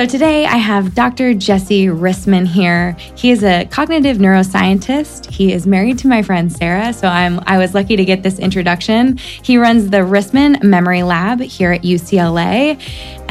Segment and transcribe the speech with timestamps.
[0.00, 1.34] So today I have Dr.
[1.34, 2.96] Jesse Rissman here.
[3.16, 5.30] He is a cognitive neuroscientist.
[5.30, 8.38] He is married to my friend Sarah, so I'm I was lucky to get this
[8.38, 9.18] introduction.
[9.18, 12.80] He runs the Rissman Memory Lab here at UCLA,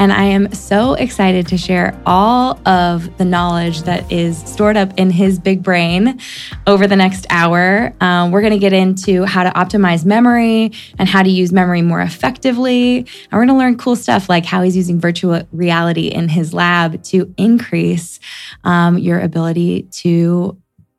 [0.00, 4.98] and I am so excited to share all of the knowledge that is stored up
[4.98, 6.18] in his big brain
[6.66, 7.94] over the next hour.
[8.00, 11.82] Um, we're going to get into how to optimize memory and how to use memory
[11.82, 16.08] more effectively, and we're going to learn cool stuff like how he's using virtual reality
[16.08, 18.20] in his lab to increase
[18.64, 20.56] um, your ability to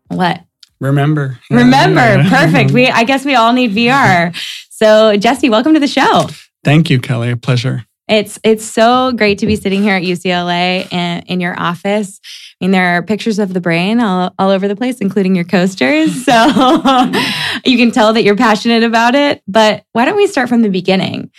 [0.09, 0.45] what?
[0.79, 1.40] Remember.
[1.49, 2.23] Remember.
[2.29, 2.71] Perfect.
[2.73, 4.35] We I guess we all need VR.
[4.70, 6.27] So Jesse, welcome to the show.
[6.63, 7.31] Thank you, Kelly.
[7.31, 7.85] A pleasure.
[8.11, 12.20] It's it's so great to be sitting here at UCLA and in your office.
[12.59, 15.45] I mean, there are pictures of the brain all, all over the place, including your
[15.45, 16.25] coasters.
[16.25, 16.34] So
[17.65, 19.41] you can tell that you're passionate about it.
[19.47, 21.31] But why don't we start from the beginning?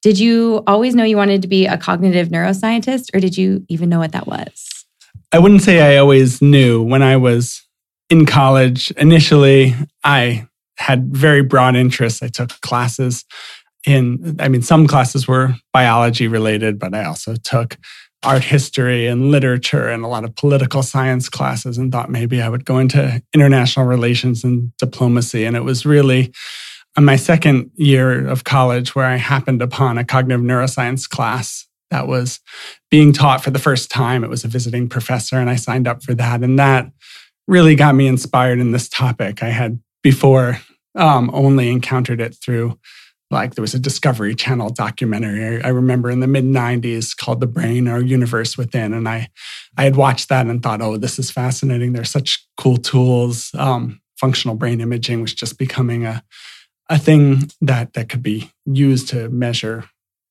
[0.00, 3.90] Did you always know you wanted to be a cognitive neuroscientist, or did you even
[3.90, 4.86] know what that was?
[5.30, 6.82] I wouldn't say I always knew.
[6.82, 7.62] When I was
[8.08, 12.22] in college, initially, I had very broad interests.
[12.22, 13.26] I took classes
[13.86, 17.76] in, I mean, some classes were biology related, but I also took
[18.22, 22.48] art history and literature and a lot of political science classes and thought maybe I
[22.48, 25.44] would go into international relations and diplomacy.
[25.44, 26.32] And it was really
[26.96, 32.06] in my second year of college where I happened upon a cognitive neuroscience class that
[32.06, 32.40] was
[32.90, 34.24] being taught for the first time.
[34.24, 36.42] It was a visiting professor, and I signed up for that.
[36.42, 36.90] And that
[37.46, 39.42] really got me inspired in this topic.
[39.42, 40.60] I had before
[40.94, 42.78] um, only encountered it through
[43.30, 47.46] like there was a Discovery Channel documentary I remember in the mid 90s called The
[47.46, 48.92] Brain Our Universe Within.
[48.92, 49.28] And I,
[49.76, 51.92] I had watched that and thought, oh, this is fascinating.
[51.92, 53.50] There's such cool tools.
[53.54, 56.22] Um, functional brain imaging was just becoming a,
[56.88, 59.88] a thing that that could be used to measure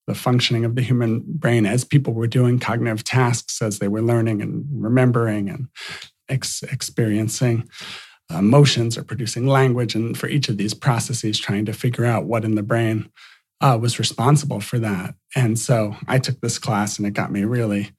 [0.08, 4.02] the functioning of the human brain as people were doing cognitive tasks as they were
[4.02, 5.68] learning and remembering and
[6.30, 7.70] ex- experiencing
[8.38, 12.46] emotions or producing language and for each of these processes trying to figure out what
[12.46, 13.10] in the brain
[13.62, 17.44] uh, was responsible for that and so i took this class and it got me
[17.44, 17.92] really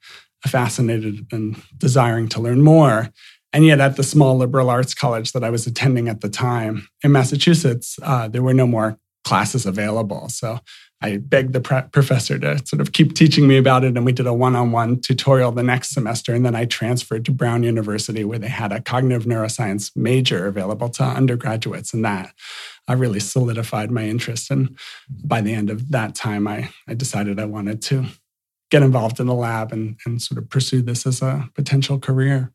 [0.47, 3.11] fascinated and desiring to learn more
[3.55, 6.89] and yet, at the small liberal arts college that I was attending at the time
[7.05, 10.29] in Massachusetts, uh, there were no more classes available.
[10.29, 10.59] So
[11.05, 13.95] I begged the pre- professor to sort of keep teaching me about it.
[13.95, 16.33] And we did a one on one tutorial the next semester.
[16.33, 20.89] And then I transferred to Brown University, where they had a cognitive neuroscience major available
[20.89, 21.93] to undergraduates.
[21.93, 22.33] And that
[22.89, 24.51] uh, really solidified my interest.
[24.51, 24.79] And
[25.11, 28.07] by the end of that time, I, I decided I wanted to
[28.71, 32.51] get involved in the lab and, and sort of pursue this as a potential career.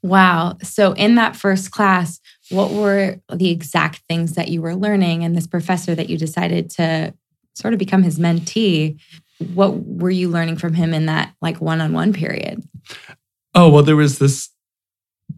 [0.00, 0.58] Wow.
[0.62, 5.22] So, in that first class, what were the exact things that you were learning?
[5.22, 7.14] And this professor that you decided to
[7.60, 9.00] sort of become his mentee,
[9.54, 12.62] what were you learning from him in that like one on one period?
[13.54, 14.50] Oh, well, there was this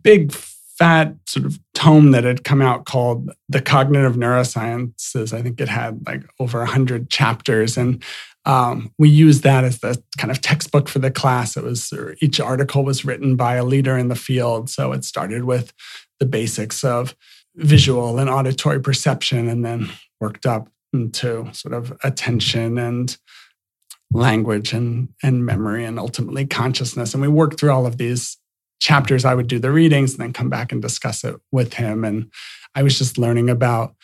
[0.03, 5.33] big, fat sort of tome that had come out called The Cognitive Neurosciences.
[5.33, 7.77] I think it had like over 100 chapters.
[7.77, 8.03] And
[8.47, 11.57] um, we used that as the kind of textbook for the class.
[11.57, 14.71] It was each article was written by a leader in the field.
[14.71, 15.73] So it started with
[16.19, 17.15] the basics of
[17.55, 19.91] visual and auditory perception and then
[20.21, 23.17] worked up into sort of attention and
[24.13, 27.15] language and, and memory and ultimately consciousness.
[27.15, 28.37] And we worked through all of these
[28.81, 29.25] chapters.
[29.25, 32.05] I would do the readings and then come back and discuss it with him.
[32.05, 32.31] And
[32.75, 33.95] I was just learning about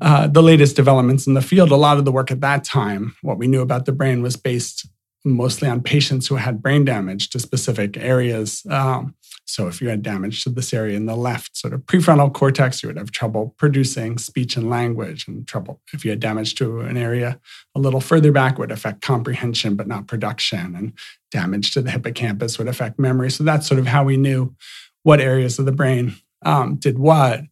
[0.00, 3.14] uh, the latest developments in the field, a lot of the work at that time,
[3.22, 4.88] what we knew about the brain was based
[5.24, 8.62] mostly on patients who had brain damage to specific areas.
[8.68, 9.14] Um,
[9.46, 12.82] so, if you had damage to this area in the left sort of prefrontal cortex,
[12.82, 16.80] you would have trouble producing speech and language, and trouble if you had damage to
[16.80, 17.38] an area
[17.74, 20.92] a little further back would affect comprehension but not production, and
[21.30, 23.30] damage to the hippocampus would affect memory.
[23.30, 24.54] So that's sort of how we knew
[25.02, 27.42] what areas of the brain um, did what.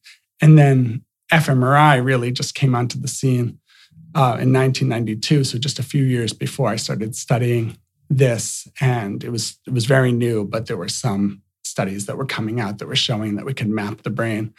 [0.41, 3.58] And then fMRI really just came onto the scene
[4.14, 7.78] uh, in 1992, so just a few years before I started studying
[8.11, 12.26] this, and it was it was very new, but there were some studies that were
[12.36, 14.54] coming out that were showing that we could map the brain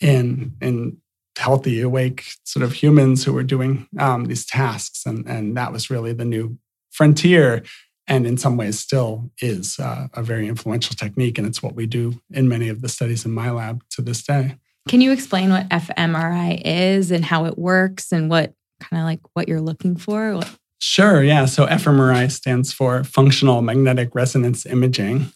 [0.00, 0.96] in in
[1.36, 5.90] healthy, awake sort of humans who were doing um, these tasks, and and that was
[5.90, 6.56] really the new
[6.90, 7.62] frontier.
[8.08, 11.86] And in some ways, still is uh, a very influential technique, and it's what we
[11.86, 14.56] do in many of the studies in my lab to this day.
[14.88, 19.20] Can you explain what fMRI is and how it works and what kind of like
[19.34, 20.40] what you're looking for?
[20.80, 21.44] Sure, yeah.
[21.44, 25.32] So fMRI stands for functional magnetic resonance imaging.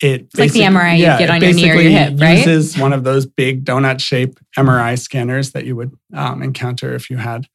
[0.00, 2.38] It it's like the MRI yeah, you get on your knee or your hip, right?
[2.38, 7.10] Uses one of those big donut shaped MRI scanners that you would um, encounter if
[7.10, 7.46] you had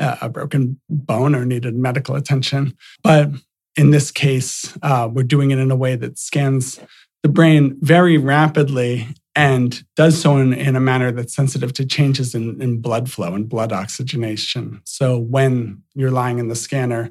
[0.00, 2.76] a broken bone or needed medical attention.
[3.02, 3.30] But
[3.76, 6.80] in this case, uh, we're doing it in a way that scans
[7.22, 12.34] the brain very rapidly and does so in, in a manner that's sensitive to changes
[12.34, 14.80] in, in blood flow and blood oxygenation.
[14.84, 17.10] So when you're lying in the scanner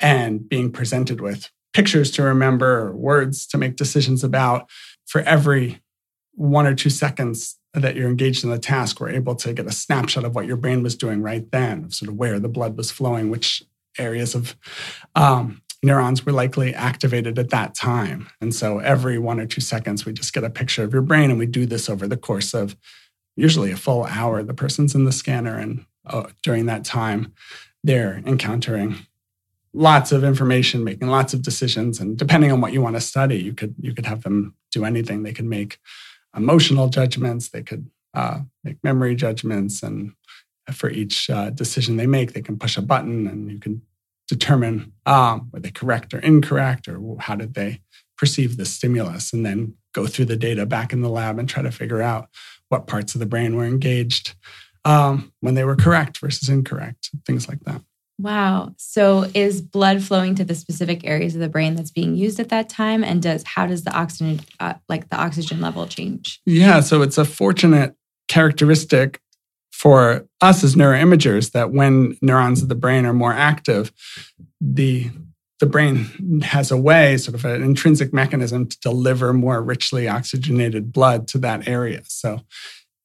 [0.00, 4.70] and being presented with pictures to remember, words to make decisions about,
[5.04, 5.82] for every
[6.32, 9.72] one or two seconds that you're engaged in the task, we're able to get a
[9.72, 12.90] snapshot of what your brain was doing right then, sort of where the blood was
[12.90, 13.62] flowing, which
[13.98, 14.56] areas of
[15.16, 18.28] um, neurons were likely activated at that time.
[18.40, 21.30] And so every one or two seconds, we just get a picture of your brain,
[21.30, 22.76] and we do this over the course of
[23.36, 24.42] usually a full hour.
[24.42, 27.32] The person's in the scanner, and uh, during that time,
[27.82, 29.06] they're encountering
[29.74, 33.36] lots of information, making lots of decisions, and depending on what you want to study,
[33.36, 35.22] you could you could have them do anything.
[35.22, 35.78] They could make
[36.34, 37.48] emotional judgments.
[37.50, 40.12] They could uh, make memory judgments, and
[40.72, 43.82] for each uh, decision they make, they can push a button, and you can
[44.28, 47.80] determine um, were they correct or incorrect, or how did they
[48.16, 51.62] perceive the stimulus, and then go through the data back in the lab and try
[51.62, 52.28] to figure out
[52.68, 54.34] what parts of the brain were engaged
[54.84, 57.82] um, when they were correct versus incorrect, things like that.
[58.18, 58.74] Wow.
[58.76, 62.48] So is blood flowing to the specific areas of the brain that's being used at
[62.50, 66.40] that time and does how does the oxygen uh, like the oxygen level change?
[66.46, 67.94] Yeah, so it's a fortunate
[68.28, 69.20] characteristic
[69.72, 73.92] for us as neuroimagers that when neurons of the brain are more active,
[74.60, 75.10] the
[75.60, 80.92] the brain has a way, sort of an intrinsic mechanism to deliver more richly oxygenated
[80.92, 82.02] blood to that area.
[82.04, 82.40] So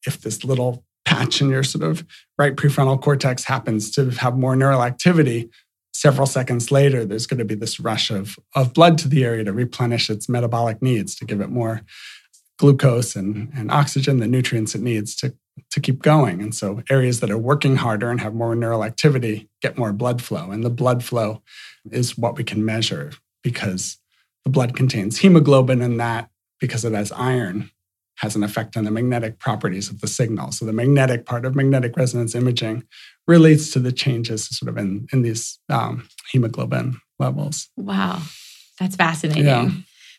[0.05, 2.05] if this little patch in your sort of
[2.37, 5.49] right prefrontal cortex happens to have more neural activity,
[5.91, 9.43] several seconds later, there's going to be this rush of, of blood to the area
[9.43, 11.81] to replenish its metabolic needs, to give it more
[12.59, 15.33] glucose and, and oxygen, the nutrients it needs to,
[15.71, 16.43] to keep going.
[16.43, 20.21] And so areas that are working harder and have more neural activity get more blood
[20.21, 20.51] flow.
[20.51, 21.41] And the blood flow
[21.89, 23.97] is what we can measure because
[24.43, 26.29] the blood contains hemoglobin and that
[26.59, 27.71] because it has iron
[28.19, 30.51] has an effect on the magnetic properties of the signal.
[30.51, 32.83] So the magnetic part of magnetic resonance imaging
[33.27, 37.69] relates to the changes sort of in, in these um, hemoglobin levels.
[37.77, 38.21] Wow,
[38.79, 39.45] that's fascinating.
[39.45, 39.69] Yeah.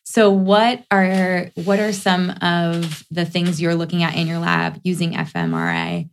[0.05, 4.81] So what are what are some of the things you're looking at in your lab
[4.83, 6.09] using fMRI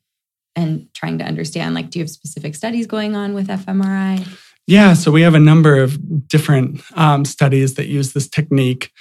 [0.56, 4.28] and trying to understand like do you have specific studies going on with fMRI?
[4.68, 8.92] Yeah, so we have a number of different um, studies that use this technique.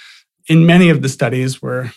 [0.47, 1.91] In many of the studies, we're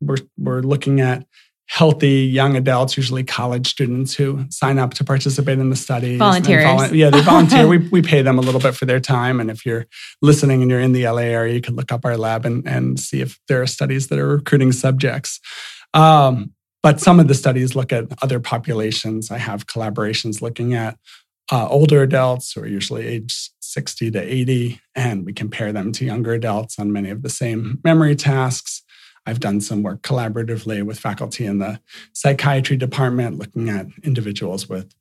[0.00, 1.26] we're, we're looking at
[1.66, 6.16] healthy young adults, usually college students who sign up to participate in the study.
[6.16, 6.64] Volunteers.
[6.64, 7.66] Volu- yeah, they volunteer.
[7.66, 9.40] we, we pay them a little bit for their time.
[9.40, 9.86] And if you're
[10.20, 13.00] listening and you're in the LA area, you can look up our lab and, and
[13.00, 15.40] see if there are studies that are recruiting subjects.
[15.94, 16.52] Um,
[16.82, 19.30] but some of the studies look at other populations.
[19.30, 20.98] I have collaborations looking at
[21.50, 26.04] uh, older adults who are usually age 60 to 80, and we compare them to
[26.04, 28.82] younger adults on many of the same memory tasks.
[29.26, 31.80] I've done some work collaboratively with faculty in the
[32.12, 34.94] psychiatry department looking at individuals with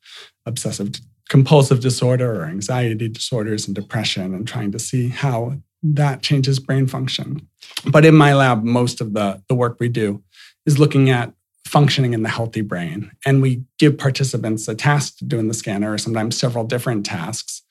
[0.45, 0.91] obsessive
[1.29, 6.87] compulsive disorder or anxiety disorders and depression and trying to see how that changes brain
[6.87, 7.47] function.
[7.89, 10.23] But in my lab, most of the, the work we do
[10.65, 11.33] is looking at
[11.65, 13.11] functioning in the healthy brain.
[13.25, 17.05] And we give participants a task to do in the scanner, or sometimes several different
[17.05, 17.63] tasks,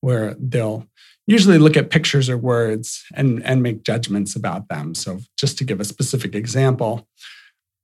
[0.00, 0.86] where they'll
[1.26, 4.94] usually look at pictures or words and, and make judgments about them.
[4.94, 7.06] So, just to give a specific example,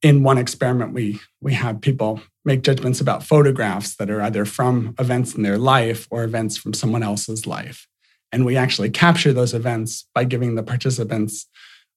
[0.03, 4.95] in one experiment, we, we had people make judgments about photographs that are either from
[4.99, 7.87] events in their life or events from someone else's life.
[8.31, 11.47] And we actually capture those events by giving the participants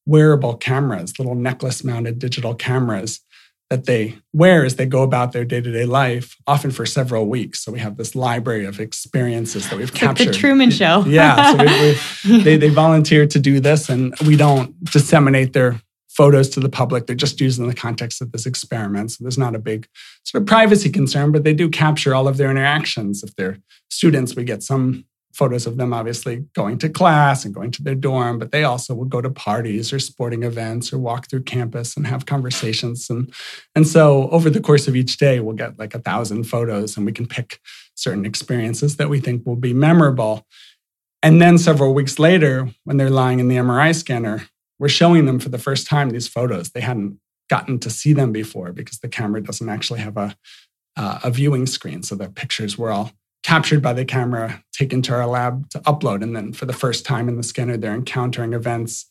[0.06, 3.20] wearable cameras, little necklace mounted digital cameras
[3.70, 7.64] that they wear as they go about their day-to-day life, often for several weeks.
[7.64, 10.26] So we have this library of experiences that we've it's captured.
[10.26, 11.04] Like the Truman Show.
[11.08, 11.52] yeah.
[11.52, 16.50] So we, we, they, they volunteer to do this, and we don't disseminate their photos
[16.50, 17.06] to the public.
[17.06, 19.12] They're just used in the context of this experiment.
[19.12, 19.88] So there's not a big
[20.24, 23.24] sort of privacy concern, but they do capture all of their interactions.
[23.24, 23.60] If they're
[23.90, 25.06] students, we get some
[25.40, 28.94] photos of them obviously going to class and going to their dorm, but they also
[28.94, 33.10] will go to parties or sporting events or walk through campus and have conversations.
[33.10, 33.34] And,
[33.74, 37.06] and so over the course of each day, we'll get like a thousand photos and
[37.06, 37.62] we can pick
[37.96, 40.46] certain experiences that we think will be memorable.
[41.24, 45.40] And then several weeks later, when they're lying in the MRI scanner, we're showing them
[45.40, 46.72] for the first time these photos.
[46.72, 47.18] They hadn't
[47.50, 50.36] gotten to see them before because the camera doesn't actually have a,
[50.98, 52.04] uh, a viewing screen.
[52.04, 56.22] So the pictures were all captured by the camera, taken to our lab to upload.
[56.22, 59.06] And then for the first time in the scanner, they're encountering events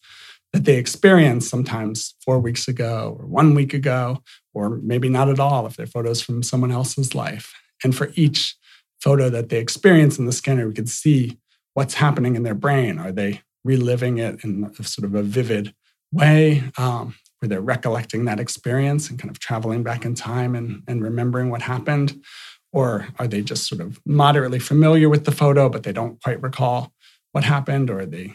[0.53, 4.23] that they experienced sometimes four weeks ago or one week ago,
[4.55, 7.55] or maybe not at all if they're photos from someone else's life.
[7.85, 8.57] And for each
[9.01, 11.39] photo that they experience in the scanner, we could see
[11.75, 12.99] what's happening in their brain.
[12.99, 15.75] Are they reliving it in sort of a vivid
[16.13, 16.65] way?
[16.77, 21.03] Um, where they're recollecting that experience and kind of traveling back in time and, and
[21.03, 22.23] remembering what happened?
[22.73, 26.43] Or are they just sort of moderately familiar with the photo, but they don't quite
[26.43, 26.93] recall
[27.33, 27.91] what happened?
[27.91, 28.35] Or they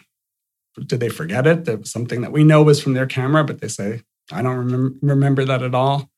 [0.86, 1.64] did they forget it?
[1.66, 4.56] That was something that we know was from their camera, but they say, I don't
[4.56, 6.10] remember, remember that at all.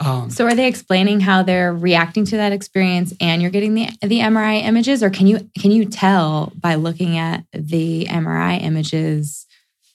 [0.00, 3.88] Um, so are they explaining how they're reacting to that experience and you're getting the
[4.02, 9.46] the MRI images or can you can you tell by looking at the MRI images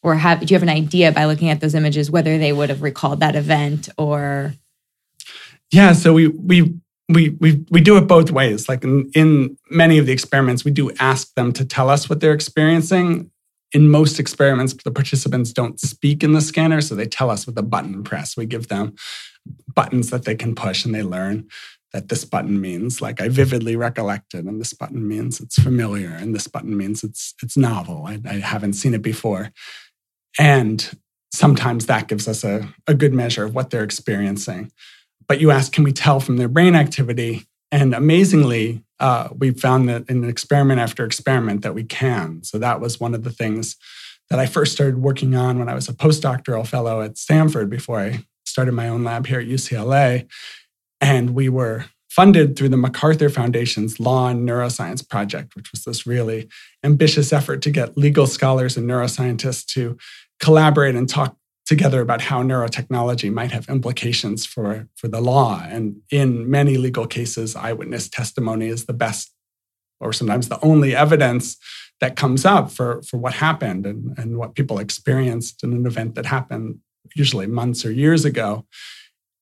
[0.01, 2.69] or have do you have an idea by looking at those images whether they would
[2.69, 4.53] have recalled that event or
[5.69, 8.69] Yeah, so we we we we we do it both ways.
[8.69, 12.19] Like in, in many of the experiments we do ask them to tell us what
[12.21, 13.31] they're experiencing
[13.71, 17.57] in most experiments, the participants don't speak in the scanner, so they tell us with
[17.57, 18.35] a button press.
[18.35, 18.95] We give them
[19.75, 21.47] buttons that they can push and they learn
[21.93, 26.33] that this button means like I vividly recollected, and this button means it's familiar, and
[26.35, 28.05] this button means it's it's novel.
[28.05, 29.51] I, I haven't seen it before.
[30.37, 30.97] And
[31.31, 34.71] sometimes that gives us a, a good measure of what they're experiencing.
[35.29, 37.45] But you ask, can we tell from their brain activity?
[37.71, 42.43] And amazingly, uh, we found that in experiment after experiment that we can.
[42.43, 43.77] So that was one of the things
[44.31, 47.99] that I first started working on when I was a postdoctoral fellow at Stanford before
[47.99, 50.27] I started my own lab here at UCLA.
[50.99, 56.07] And we were funded through the MacArthur Foundation's Law and Neuroscience Project, which was this
[56.07, 56.49] really
[56.83, 59.95] ambitious effort to get legal scholars and neuroscientists to
[60.39, 61.37] collaborate and talk
[61.69, 65.63] together about how neurotechnology might have implications for, for the law.
[65.69, 69.31] And in many legal cases, eyewitness testimony is the best
[69.99, 71.57] or sometimes the only evidence
[72.01, 76.15] that comes up for, for what happened and, and what people experienced in an event
[76.15, 76.79] that happened
[77.15, 78.65] usually months or years ago.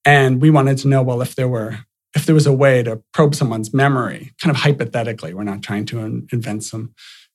[0.04, 1.80] And we wanted to know, well, if there were
[2.14, 5.86] if there was a way to probe someone's memory, kind of hypothetically, we're not trying
[5.86, 6.94] to invent some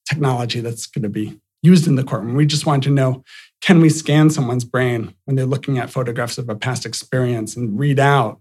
[0.09, 2.35] technology that's going to be used in the courtroom.
[2.35, 3.23] We just wanted to know
[3.63, 7.79] can we scan someone's brain when they're looking at photographs of a past experience and
[7.79, 8.41] read out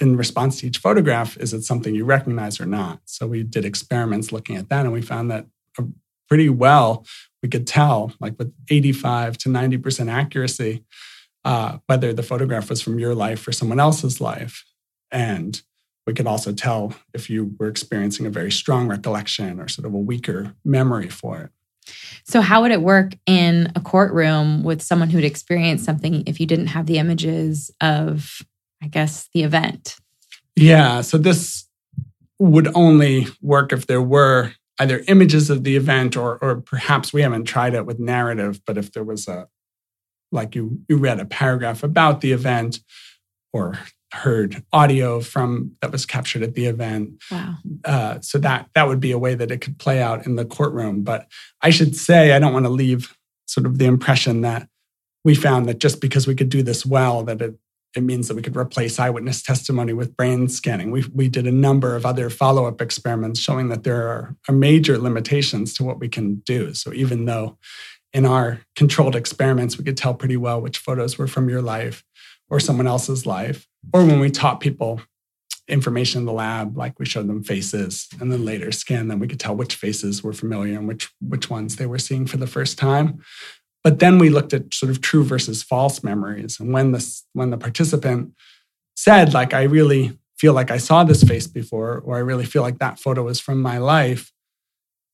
[0.00, 3.00] in response to each photograph is it something you recognize or not?
[3.04, 5.46] So we did experiments looking at that and we found that
[5.78, 5.84] uh,
[6.26, 7.04] pretty well
[7.42, 10.84] we could tell like with 85 to 90% accuracy
[11.44, 14.64] uh, whether the photograph was from your life or someone else's life.
[15.10, 15.60] And
[16.06, 19.92] we could also tell if you were experiencing a very strong recollection or sort of
[19.92, 21.50] a weaker memory for it
[22.24, 26.46] so, how would it work in a courtroom with someone who'd experienced something if you
[26.46, 28.42] didn't have the images of,
[28.82, 29.96] I guess, the event?
[30.56, 31.00] Yeah.
[31.00, 31.68] So, this
[32.38, 37.20] would only work if there were either images of the event or, or perhaps we
[37.20, 39.46] haven't tried it with narrative, but if there was a,
[40.32, 42.80] like you, you read a paragraph about the event
[43.52, 43.78] or
[44.12, 47.22] heard audio from that was captured at the event.
[47.30, 47.54] Wow.
[47.84, 50.44] Uh, so that that would be a way that it could play out in the
[50.44, 51.02] courtroom.
[51.02, 51.28] But
[51.62, 54.68] I should say I don't want to leave sort of the impression that
[55.24, 57.58] we found that just because we could do this well, that it
[57.96, 60.90] it means that we could replace eyewitness testimony with brain scanning.
[60.90, 64.54] We we did a number of other follow up experiments showing that there are, are
[64.54, 66.74] major limitations to what we can do.
[66.74, 67.58] So even though
[68.12, 72.04] in our controlled experiments we could tell pretty well which photos were from your life
[72.48, 75.00] or someone else's life or when we taught people
[75.68, 79.28] information in the lab, like we showed them faces and then later scanned them, we
[79.28, 82.46] could tell which faces were familiar and which which ones they were seeing for the
[82.46, 83.20] first time.
[83.82, 86.60] But then we looked at sort of true versus false memories.
[86.60, 88.34] And when this when the participant
[88.96, 92.62] said, like, I really feel like I saw this face before, or I really feel
[92.62, 94.32] like that photo was from my life,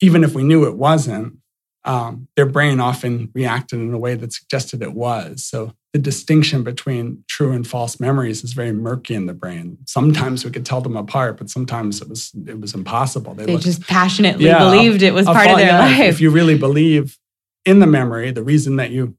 [0.01, 1.39] even if we knew it wasn't,
[1.85, 5.45] um, their brain often reacted in a way that suggested it was.
[5.45, 9.79] So the distinction between true and false memories is very murky in the brain.
[9.87, 13.33] Sometimes we could tell them apart, but sometimes it was it was impossible.
[13.33, 16.01] They, they looked, just passionately yeah, believed it was part of their yeah, life.
[16.01, 17.17] If you really believe
[17.65, 19.17] in the memory, the reason that you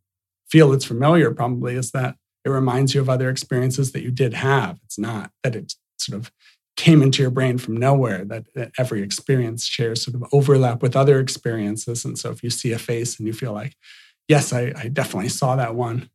[0.52, 2.16] feel it's familiar probably is that
[2.46, 4.78] it reminds you of other experiences that you did have.
[4.84, 6.32] It's not that it sort of
[6.76, 10.96] came into your brain from nowhere, that, that every experience shares sort of overlap with
[10.96, 12.06] other experiences.
[12.06, 13.74] And so if you see a face and you feel like,
[14.28, 16.12] yes, I, I definitely saw that one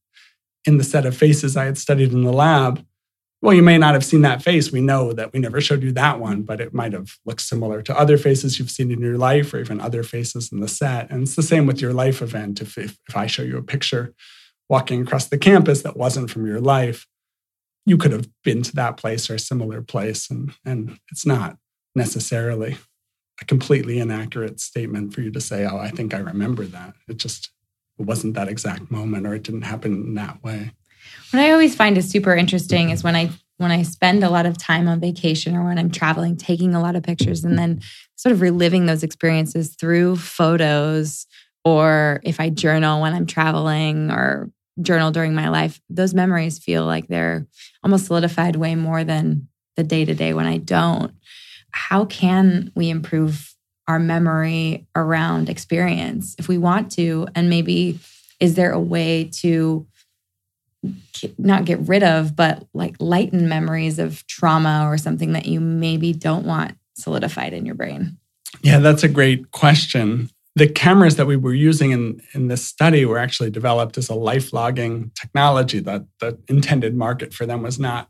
[0.67, 2.85] in the set of faces I had studied in the lab,
[3.43, 4.71] well, you may not have seen that face.
[4.71, 7.83] We know that we never showed you that one, but it might have looked similar
[7.83, 11.11] to other faces you've seen in your life or even other faces in the set.
[11.11, 12.61] And it's the same with your life event.
[12.61, 14.15] If, if, if I show you a picture
[14.69, 17.09] walking across the campus that wasn't from your life,
[17.85, 20.31] you could have been to that place or a similar place.
[20.31, 21.57] And, and it's not
[21.97, 22.79] necessarily
[23.41, 26.95] a completely inaccurate statement for you to say, oh, I think I remember that.
[27.09, 27.51] It just
[27.99, 30.73] it wasn't that exact moment or it didn't happen in that way.
[31.31, 34.47] What I always find is super interesting is when I when I spend a lot
[34.47, 37.81] of time on vacation or when I'm traveling, taking a lot of pictures and then
[38.17, 41.27] sort of reliving those experiences through photos,
[41.65, 46.85] or if I journal when I'm traveling or journal during my life, those memories feel
[46.87, 47.47] like they're
[47.85, 51.13] almost solidified way more than the day to day when I don't.
[51.71, 53.52] How can we improve
[53.93, 57.29] our memory around experience if we want to?
[57.35, 58.01] And maybe
[58.41, 59.87] is there a way to
[61.39, 66.15] not get rid of, but like lighten memories of trauma or something that you maybe
[66.15, 68.17] don't want solidified in your brain?
[68.63, 70.31] Yeah, that's a great question.
[70.57, 74.15] The cameras that we were using in, in this study were actually developed as a
[74.15, 78.09] life logging technology that the intended market for them was not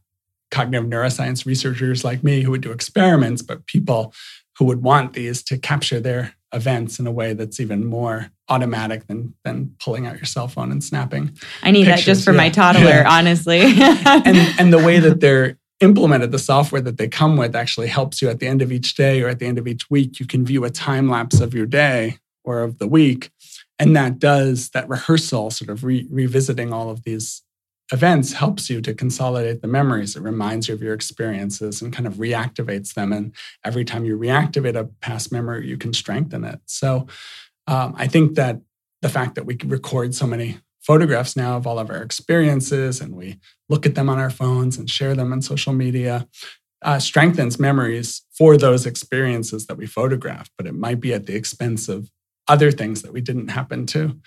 [0.52, 4.14] cognitive neuroscience researchers like me who would do experiments, but people
[4.62, 9.08] who would want these to capture their events in a way that's even more automatic
[9.08, 11.36] than than pulling out your cell phone and snapping.
[11.64, 12.04] I need pictures.
[12.04, 12.36] that just for yeah.
[12.36, 13.04] my toddler, yeah.
[13.08, 13.60] honestly.
[13.60, 18.22] and and the way that they're implemented, the software that they come with actually helps
[18.22, 20.20] you at the end of each day or at the end of each week.
[20.20, 23.32] You can view a time lapse of your day or of the week,
[23.80, 27.42] and that does that rehearsal, sort of re- revisiting all of these
[27.92, 30.16] events helps you to consolidate the memories.
[30.16, 33.12] It reminds you of your experiences and kind of reactivates them.
[33.12, 33.32] And
[33.64, 36.60] every time you reactivate a past memory, you can strengthen it.
[36.66, 37.06] So
[37.66, 38.60] um, I think that
[39.02, 43.14] the fact that we record so many photographs now of all of our experiences and
[43.14, 46.26] we look at them on our phones and share them on social media
[46.82, 51.36] uh, strengthens memories for those experiences that we photographed, but it might be at the
[51.36, 52.10] expense of
[52.48, 54.18] other things that we didn't happen to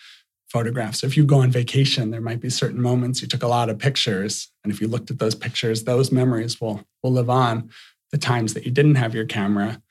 [0.55, 1.01] photographs.
[1.01, 3.69] So if you go on vacation, there might be certain moments you took a lot
[3.69, 4.49] of pictures.
[4.63, 7.69] And if you looked at those pictures, those memories will, will live on.
[8.13, 9.81] The times that you didn't have your camera,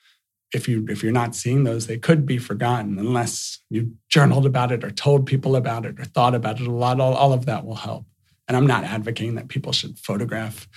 [0.51, 4.71] if you if you're not seeing those, they could be forgotten unless you journaled about
[4.71, 6.99] it or told people about it or thought about it a lot.
[6.99, 8.07] All, all of that will help.
[8.47, 10.67] And I'm not advocating that people should photograph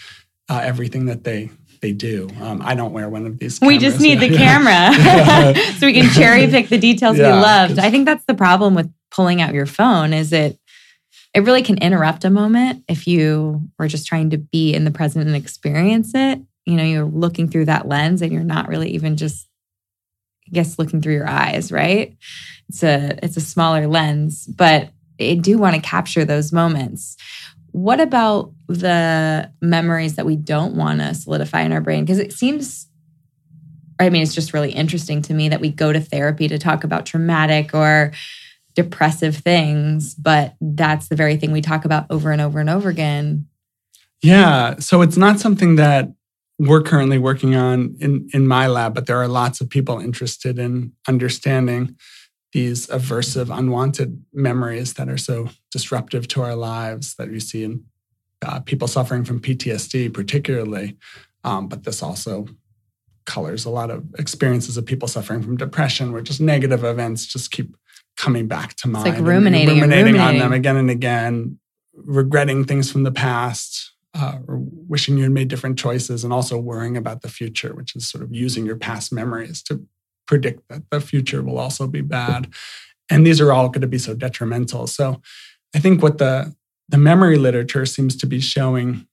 [0.50, 1.48] uh, everything that they
[1.80, 2.28] they do.
[2.40, 3.58] Um, I don't wear one of these.
[3.58, 3.74] Cameras.
[3.74, 4.92] We just need the camera
[5.78, 7.78] so we can cherry pick the details yeah, we loved.
[7.78, 10.58] I think that's the problem with pulling out your phone is it
[11.34, 14.90] it really can interrupt a moment if you were just trying to be in the
[14.90, 16.40] present and experience it.
[16.64, 19.46] You know, you're looking through that lens and you're not really even just
[20.46, 22.16] I guess looking through your eyes, right?
[22.68, 24.90] It's a it's a smaller lens, but
[25.20, 27.16] I do want to capture those moments.
[27.72, 32.04] What about the memories that we don't want to solidify in our brain?
[32.04, 32.86] Because it seems
[34.00, 36.84] I mean, it's just really interesting to me that we go to therapy to talk
[36.84, 38.12] about traumatic or
[38.78, 42.88] depressive things, but that's the very thing we talk about over and over and over
[42.88, 43.44] again.
[44.22, 44.78] Yeah.
[44.78, 46.12] So it's not something that
[46.60, 50.60] we're currently working on in, in my lab, but there are lots of people interested
[50.60, 51.96] in understanding
[52.52, 57.84] these aversive, unwanted memories that are so disruptive to our lives that you see in
[58.42, 60.96] uh, people suffering from PTSD, particularly.
[61.42, 62.46] Um, but this also
[63.26, 67.50] colors a lot of experiences of people suffering from depression, where just negative events just
[67.50, 67.76] keep
[68.18, 69.06] coming back to mind.
[69.06, 71.58] It's like ruminating, and ruminating, ruminating, on them again and again,
[71.94, 76.58] regretting things from the past, uh, or wishing you had made different choices, and also
[76.58, 79.86] worrying about the future, which is sort of using your past memories to
[80.26, 82.52] predict that the future will also be bad.
[83.08, 84.86] And these are all going to be so detrimental.
[84.86, 85.22] So
[85.74, 86.54] I think what the
[86.90, 89.06] the memory literature seems to be showing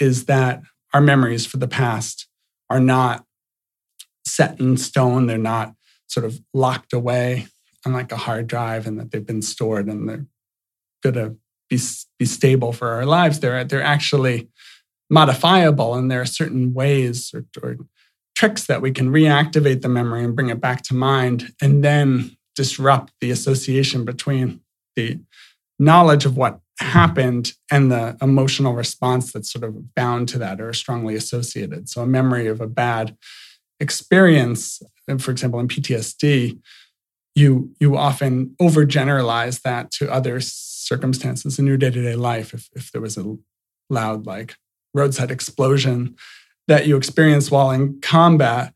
[0.00, 0.62] is that
[0.92, 2.28] our memories for the past
[2.70, 3.24] are not
[4.26, 5.26] set in stone.
[5.26, 5.74] They're not
[6.06, 7.48] sort of locked away
[7.84, 10.26] on like a hard drive and that they've been stored and they're
[11.12, 11.36] to
[11.68, 11.78] be,
[12.18, 13.40] be stable for our lives.
[13.40, 14.48] They're, they're actually
[15.10, 17.76] modifiable and there are certain ways or, or
[18.34, 22.36] tricks that we can reactivate the memory and bring it back to mind and then
[22.56, 24.60] disrupt the association between
[24.96, 25.20] the
[25.78, 30.72] knowledge of what happened and the emotional response that's sort of bound to that or
[30.72, 31.88] strongly associated.
[31.88, 33.16] So, a memory of a bad
[33.78, 34.82] experience,
[35.18, 36.58] for example, in PTSD,
[37.34, 43.00] you you often overgeneralize that to other circumstances in your day-to-day life if, if there
[43.00, 43.36] was a
[43.90, 44.56] loud like
[44.92, 46.14] roadside explosion
[46.68, 48.72] that you experienced while in combat.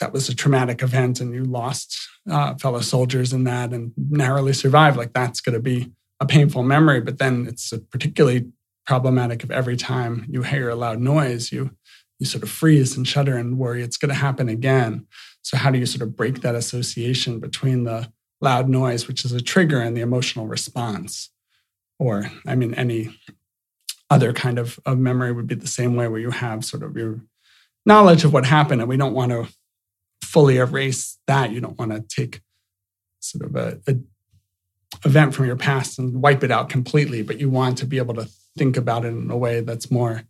[0.00, 1.96] That was a traumatic event and you lost
[2.28, 4.96] uh, fellow soldiers in that and narrowly survived.
[4.96, 8.46] Like that's going to be a painful memory but then it's particularly
[8.86, 11.70] problematic if every time you hear a loud noise you
[12.22, 15.06] you sort of freeze and shudder and worry it's going to happen again
[15.42, 19.32] so, how do you sort of break that association between the loud noise, which is
[19.32, 21.30] a trigger, and the emotional response?
[21.98, 23.18] Or, I mean, any
[24.08, 26.96] other kind of, of memory would be the same way where you have sort of
[26.96, 27.20] your
[27.84, 29.48] knowledge of what happened, and we don't want to
[30.22, 31.50] fully erase that.
[31.50, 32.40] You don't want to take
[33.18, 33.96] sort of a, a
[35.04, 38.14] event from your past and wipe it out completely, but you want to be able
[38.14, 40.22] to think about it in a way that's more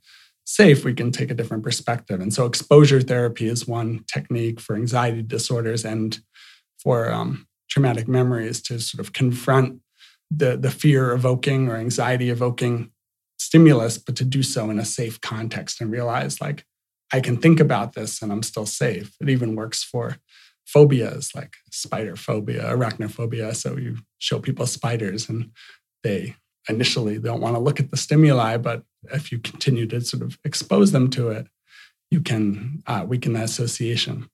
[0.45, 2.21] safe, we can take a different perspective.
[2.21, 6.19] And so, exposure therapy is one technique for anxiety disorders and
[6.83, 9.81] for um, traumatic memories to sort of confront
[10.31, 12.91] the, the fear evoking or anxiety evoking
[13.39, 16.65] stimulus, but to do so in a safe context and realize like,
[17.13, 19.15] I can think about this and I'm still safe.
[19.21, 20.17] It even works for
[20.67, 23.55] phobias like spider phobia, arachnophobia.
[23.55, 25.51] So you show people spiders and
[26.03, 26.37] they
[26.69, 30.39] initially don't want to look at the stimuli, but if you continue to sort of
[30.45, 31.47] expose them to it,
[32.11, 34.29] you can uh, weaken that association.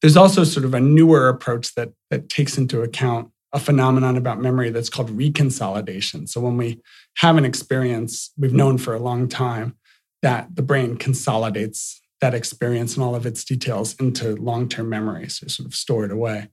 [0.00, 4.40] There's also sort of a newer approach that, that takes into account a phenomenon about
[4.40, 6.28] memory that's called reconsolidation.
[6.28, 6.80] So when we
[7.18, 9.76] have an experience we've known for a long time,
[10.22, 15.46] that the brain consolidates that experience and all of its details into long-term memory, so
[15.46, 16.48] sort of stored away.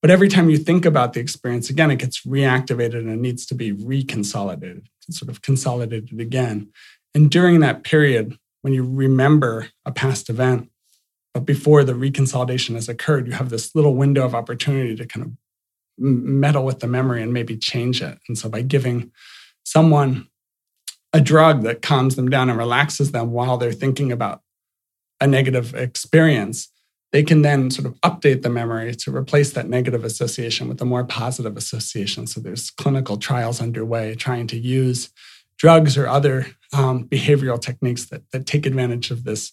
[0.00, 3.44] But every time you think about the experience again, it gets reactivated and it needs
[3.46, 6.68] to be reconsolidated, sort of consolidated again.
[7.18, 10.70] And during that period, when you remember a past event,
[11.34, 15.26] but before the reconsolidation has occurred, you have this little window of opportunity to kind
[15.26, 15.32] of
[15.98, 18.20] meddle with the memory and maybe change it.
[18.28, 19.10] And so by giving
[19.64, 20.28] someone
[21.12, 24.42] a drug that calms them down and relaxes them while they're thinking about
[25.20, 26.68] a negative experience,
[27.10, 30.84] they can then sort of update the memory to replace that negative association with a
[30.84, 32.28] more positive association.
[32.28, 35.10] So there's clinical trials underway trying to use
[35.56, 39.52] drugs or other um, behavioral techniques that, that take advantage of this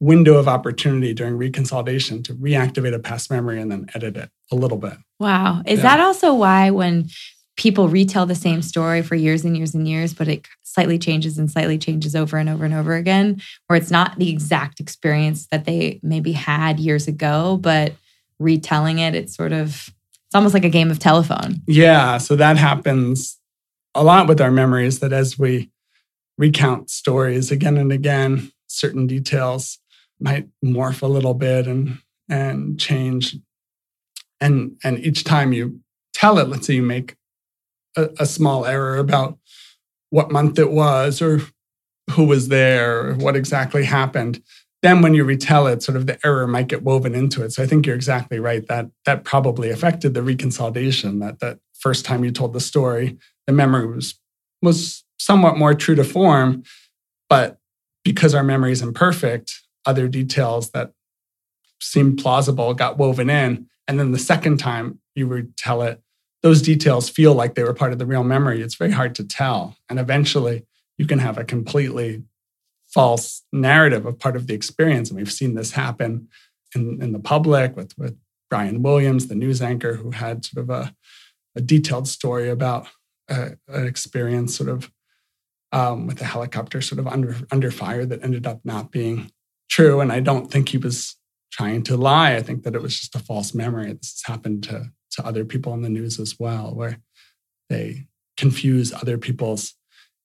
[0.00, 4.54] window of opportunity during reconsolidation to reactivate a past memory and then edit it a
[4.54, 4.94] little bit.
[5.18, 5.62] Wow.
[5.66, 5.82] Is yeah.
[5.82, 7.08] that also why when
[7.56, 11.38] people retell the same story for years and years and years, but it slightly changes
[11.38, 15.48] and slightly changes over and over and over again, where it's not the exact experience
[15.50, 17.94] that they maybe had years ago, but
[18.38, 19.92] retelling it, it's sort of,
[20.26, 21.56] it's almost like a game of telephone.
[21.66, 22.18] Yeah.
[22.18, 23.36] So that happens
[23.96, 25.70] a lot with our memories that as we
[26.38, 29.78] recount stories again and again, certain details
[30.20, 31.98] might morph a little bit and
[32.28, 33.36] and change.
[34.40, 35.80] And and each time you
[36.14, 37.16] tell it let's say you make
[37.96, 39.38] a, a, small error about
[40.10, 41.40] what month it was or
[42.10, 44.42] who was there or what exactly happened
[44.82, 47.52] then when you retell it sort of the error might get woven into it.
[47.52, 52.04] So i think you're exactly right that that probably affected the reconsolidation that that first
[52.04, 54.18] time you told the story the memory was
[54.62, 56.62] was somewhat more true to form
[57.28, 57.58] but
[58.04, 60.92] because our memory is imperfect other details that
[61.80, 63.66] seemed plausible got woven in.
[63.86, 66.00] And then the second time you retell it,
[66.42, 68.62] those details feel like they were part of the real memory.
[68.62, 69.76] It's very hard to tell.
[69.88, 72.22] And eventually you can have a completely
[72.86, 75.10] false narrative of part of the experience.
[75.10, 76.28] And we've seen this happen
[76.74, 78.16] in, in the public with, with
[78.50, 80.94] Brian Williams, the news anchor, who had sort of a,
[81.54, 82.88] a detailed story about
[83.28, 84.90] uh, an experience sort of
[85.72, 89.30] um, with a helicopter sort of under, under fire that ended up not being
[89.70, 90.00] true.
[90.00, 91.16] And I don't think he was
[91.52, 92.34] trying to lie.
[92.34, 93.92] I think that it was just a false memory.
[93.92, 96.98] This has happened to, to other people in the news as well, where
[97.68, 99.74] they confuse other people's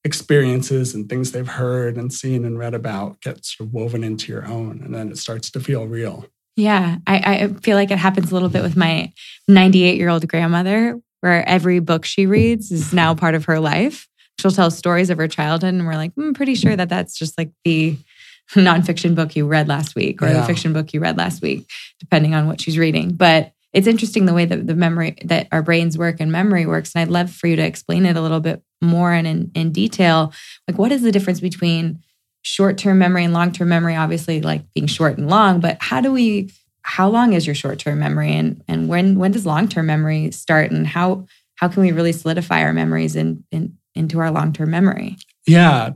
[0.06, 4.32] experiences and things they've heard and seen and read about get sort of woven into
[4.32, 4.82] your own.
[4.84, 6.26] And then it starts to feel real.
[6.56, 6.98] Yeah.
[7.08, 9.12] I, I feel like it happens a little bit with my
[9.48, 14.08] 98 year old grandmother, where every book she reads is now part of her life.
[14.40, 17.18] She'll tell stories of her childhood, and we're like, I'm hmm, pretty sure that that's
[17.18, 17.98] just like the
[18.52, 20.42] nonfiction book you read last week or yeah.
[20.42, 21.70] the fiction book you read last week,
[22.00, 23.14] depending on what she's reading.
[23.14, 26.94] But it's interesting the way that the memory that our brains work and memory works.
[26.94, 29.72] And I'd love for you to explain it a little bit more and in, in
[29.72, 30.32] detail.
[30.68, 32.04] Like, what is the difference between
[32.44, 33.96] short term memory and long term memory?
[33.96, 36.52] Obviously, like being short and long, but how do we?
[36.86, 40.32] How long is your short term memory, and and when when does long term memory
[40.32, 44.54] start, and how how can we really solidify our memories and in into our long
[44.54, 45.18] term memory?
[45.46, 45.92] Yeah,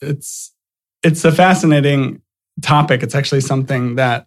[0.00, 0.52] it's
[1.02, 2.22] it's a fascinating
[2.62, 3.02] topic.
[3.02, 4.26] It's actually something that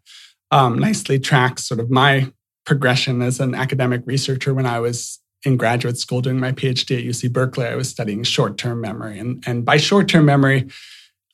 [0.51, 2.31] um, nicely tracks sort of my
[2.65, 7.03] progression as an academic researcher when I was in graduate school doing my PhD at
[7.03, 7.65] UC Berkeley.
[7.65, 9.17] I was studying short term memory.
[9.17, 10.69] And, and by short term memory,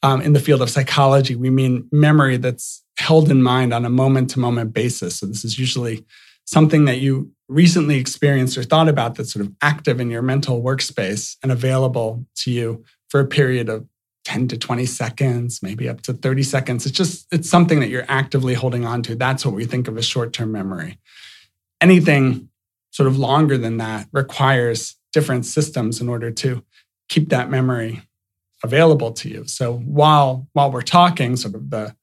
[0.04, 3.90] um, in the field of psychology, we mean memory that's held in mind on a
[3.90, 5.18] moment to moment basis.
[5.20, 6.06] So this is usually
[6.48, 10.64] something that you recently experienced or thought about that's sort of active in your mental
[10.64, 13.86] workspace and available to you for a period of
[14.26, 16.86] 10 to 20 seconds, maybe up to 30 seconds.
[16.86, 19.16] It's just, it's something that you're actively holding on to.
[19.16, 20.98] That's what we think of as short term memory.
[21.80, 22.50] Anything
[22.92, 26.64] sort of longer than that requires different systems in order to
[27.08, 28.02] keep that memory
[28.64, 29.46] available to you.
[29.48, 31.96] So while while we're talking, sort of the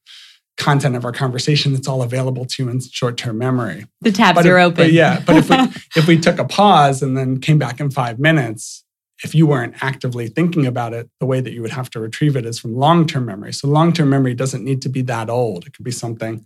[0.57, 3.85] content of our conversation, it's all available to you in short-term memory.
[4.01, 4.75] The tabs but are if, open.
[4.75, 5.57] But yeah, but if we
[5.95, 8.85] if we took a pause and then came back in five minutes,
[9.23, 12.35] if you weren't actively thinking about it, the way that you would have to retrieve
[12.35, 13.53] it is from long term memory.
[13.53, 15.65] So, long term memory doesn't need to be that old.
[15.65, 16.45] It could be something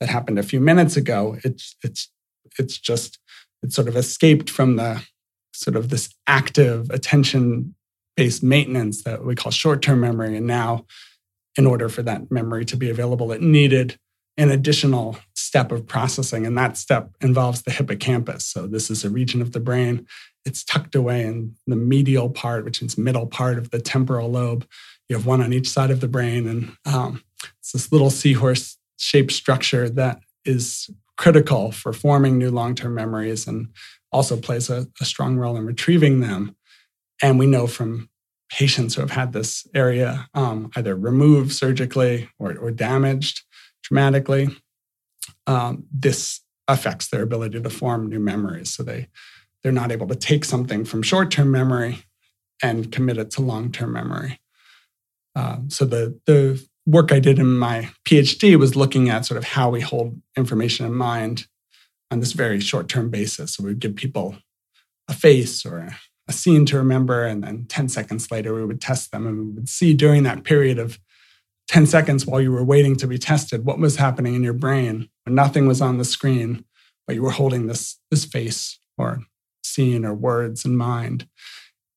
[0.00, 1.36] that happened a few minutes ago.
[1.44, 2.10] It's, it's,
[2.58, 3.18] it's just,
[3.62, 5.02] it's sort of escaped from the
[5.52, 7.74] sort of this active attention
[8.16, 10.36] based maintenance that we call short term memory.
[10.36, 10.86] And now,
[11.56, 13.98] in order for that memory to be available, it needed
[14.36, 16.44] an additional step of processing.
[16.46, 18.44] And that step involves the hippocampus.
[18.44, 20.06] So, this is a region of the brain
[20.46, 24.66] it's tucked away in the medial part, which is middle part of the temporal lobe.
[25.08, 27.22] You have one on each side of the brain, and um,
[27.58, 33.46] it's this little seahorse shaped structure that is critical for forming new long term memories
[33.46, 33.68] and
[34.12, 36.54] also plays a, a, strong role in retrieving them.
[37.20, 38.08] And we know from
[38.50, 43.42] patients who have had this area um, either removed surgically or, or damaged
[43.82, 44.48] dramatically,
[45.46, 48.72] um, this affects their ability to form new memories.
[48.72, 49.08] So they
[49.62, 52.04] they're not able to take something from short term memory
[52.62, 54.40] and commit it to long term memory.
[55.34, 59.44] Uh, so the, the work I did in my PhD was looking at sort of
[59.44, 61.46] how we hold information in mind
[62.10, 63.54] on this very short term basis.
[63.54, 64.36] So we would give people
[65.08, 65.96] a face or
[66.28, 69.52] a, scene to remember, and then 10 seconds later, we would test them and we
[69.52, 70.98] would see during that period of
[71.68, 75.08] 10 seconds while you were waiting to be tested what was happening in your brain
[75.24, 76.64] when nothing was on the screen,
[77.06, 79.20] but you were holding this, this face or
[79.64, 81.26] scene or words in mind.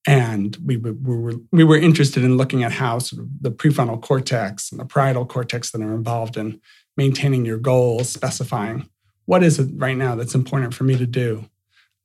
[0.07, 4.01] And we, we, were, we were interested in looking at how sort of the prefrontal
[4.01, 6.59] cortex and the parietal cortex that are involved in
[6.97, 8.89] maintaining your goals, specifying
[9.29, 11.45] what is it right now that's important for me to do.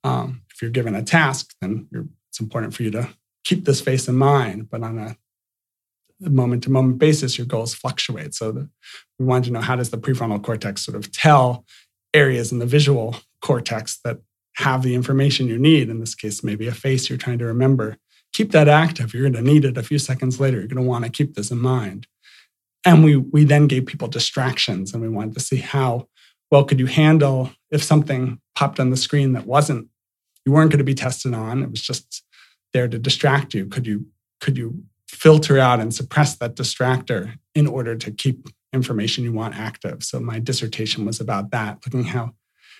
[0.04, 1.88] Um, if you're given a task, then
[2.30, 3.08] it's important for you to
[3.44, 4.70] keep this face in mind.
[4.70, 5.16] But on a
[6.20, 8.34] moment to moment basis, your goals fluctuate.
[8.34, 8.68] So the,
[9.18, 11.64] we wanted to know how does the prefrontal cortex sort of tell
[12.12, 14.18] areas in the visual cortex that
[14.56, 15.90] have the information you need.
[15.90, 17.98] In this case, maybe a face you're trying to remember.
[18.32, 19.12] Keep that active.
[19.12, 20.58] You're going to need it a few seconds later.
[20.58, 22.06] You're going to want to keep this in mind.
[22.84, 26.08] And we, we then gave people distractions and we wanted to see how
[26.50, 29.88] well could you handle if something popped on the screen that wasn't,
[30.44, 31.62] you weren't going to be tested on.
[31.62, 32.22] It was just
[32.72, 33.66] there to distract you.
[33.66, 34.06] Could you,
[34.40, 39.56] could you filter out and suppress that distractor in order to keep information you want
[39.56, 40.02] active?
[40.02, 42.34] So my dissertation was about that, looking how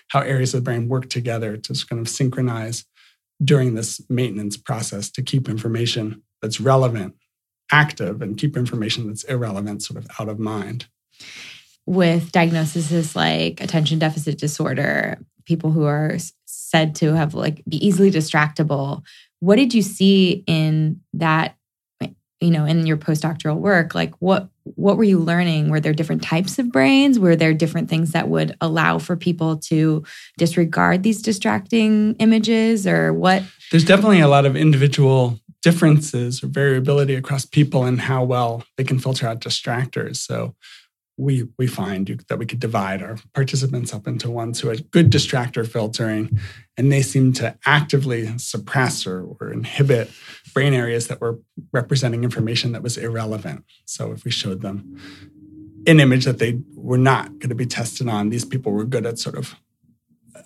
[0.09, 2.85] how areas of the brain work together to kind of synchronize
[3.43, 7.15] during this maintenance process to keep information that's relevant
[7.71, 10.85] active and keep information that's irrelevant sort of out of mind.
[11.85, 16.17] With diagnoses like attention deficit disorder, people who are
[16.75, 19.03] said to have like be easily distractible,
[19.39, 21.55] what did you see in that
[22.41, 23.95] you know in your postdoctoral work?
[23.95, 25.69] Like what what were you learning?
[25.69, 27.17] Were there different types of brains?
[27.17, 30.03] Were there different things that would allow for people to
[30.37, 33.43] disregard these distracting images or what?
[33.71, 38.83] There's definitely a lot of individual differences or variability across people and how well they
[38.83, 40.17] can filter out distractors.
[40.17, 40.55] So
[41.17, 45.09] we we find that we could divide our participants up into ones who had good
[45.09, 46.37] distractor filtering
[46.77, 50.11] and they seemed to actively suppress or, or inhibit
[50.53, 51.39] brain areas that were
[51.71, 53.63] representing information that was irrelevant.
[53.85, 54.99] So if we showed them
[55.87, 59.05] an image that they were not going to be tested on these people were good
[59.05, 59.55] at sort of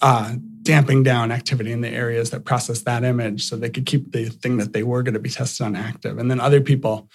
[0.02, 4.12] uh, damping down activity in the areas that process that image so they could keep
[4.12, 6.18] the thing that they were going to be tested on active.
[6.18, 7.10] And then other people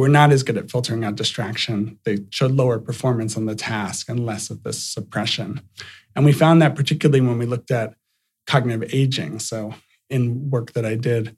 [0.00, 1.98] were not as good at filtering out distraction.
[2.04, 5.62] They showed lower performance on the task and less of this suppression.
[6.14, 7.94] And we found that particularly when we looked at
[8.46, 9.38] cognitive aging.
[9.40, 9.74] So,
[10.08, 11.36] in work that I did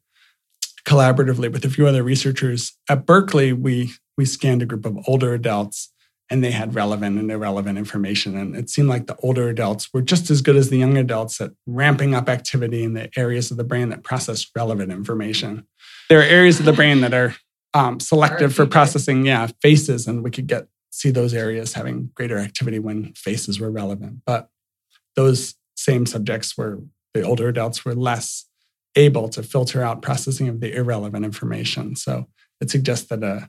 [0.84, 5.32] collaboratively with a few other researchers at Berkeley, we, we scanned a group of older
[5.32, 5.90] adults
[6.30, 8.36] and they had relevant and irrelevant information.
[8.36, 11.40] And it seemed like the older adults were just as good as the young adults
[11.40, 15.66] at ramping up activity in the areas of the brain that process relevant information.
[16.10, 17.34] There are areas of the brain that are
[17.78, 22.38] um, selective for processing, yeah, faces, and we could get see those areas having greater
[22.38, 24.22] activity when faces were relevant.
[24.26, 24.48] But
[25.14, 26.80] those same subjects were
[27.14, 28.46] the older adults were less
[28.96, 31.94] able to filter out processing of the irrelevant information.
[31.94, 32.26] So
[32.60, 33.48] it suggests that a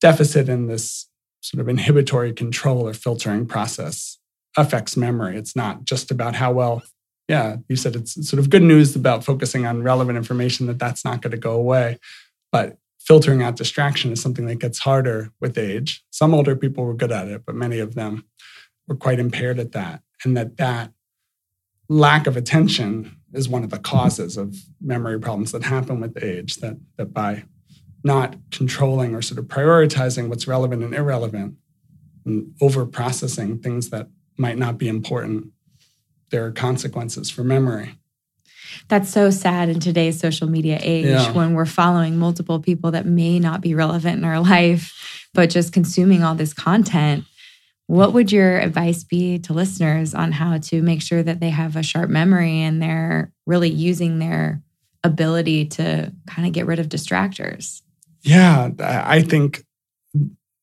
[0.00, 1.08] deficit in this
[1.40, 4.18] sort of inhibitory control or filtering process
[4.56, 5.36] affects memory.
[5.36, 6.82] It's not just about how well,
[7.28, 11.04] yeah, you said it's sort of good news about focusing on relevant information that that's
[11.04, 11.98] not going to go away.
[12.50, 16.02] But filtering out distraction is something that gets harder with age.
[16.10, 18.24] Some older people were good at it, but many of them
[18.88, 20.02] were quite impaired at that.
[20.24, 20.92] And that that
[21.88, 26.56] lack of attention is one of the causes of memory problems that happen with age.
[26.56, 27.44] That that by
[28.02, 31.56] not controlling or sort of prioritizing what's relevant and irrelevant
[32.24, 35.48] and over processing things that might not be important,
[36.30, 37.98] there are consequences for memory.
[38.88, 41.32] That's so sad in today's social media age Yeah.
[41.32, 44.92] when we're following multiple people that may not be relevant in our life,
[45.32, 47.24] but just consuming all this content.
[47.86, 51.76] What would your advice be to listeners on how to make sure that they have
[51.76, 54.62] a sharp memory and they're really using their
[55.02, 57.82] ability to kind of get rid of distractors?
[58.22, 59.64] Yeah, I I think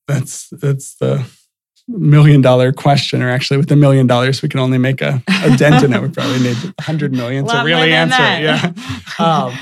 [0.07, 1.23] that's that's the
[1.97, 3.21] million dollar question.
[3.21, 6.01] Or actually, with a million dollars, we can only make a, a dent in it.
[6.01, 8.41] We probably need a hundred million to really answer it.
[8.43, 8.71] Yeah.
[9.19, 9.53] Um,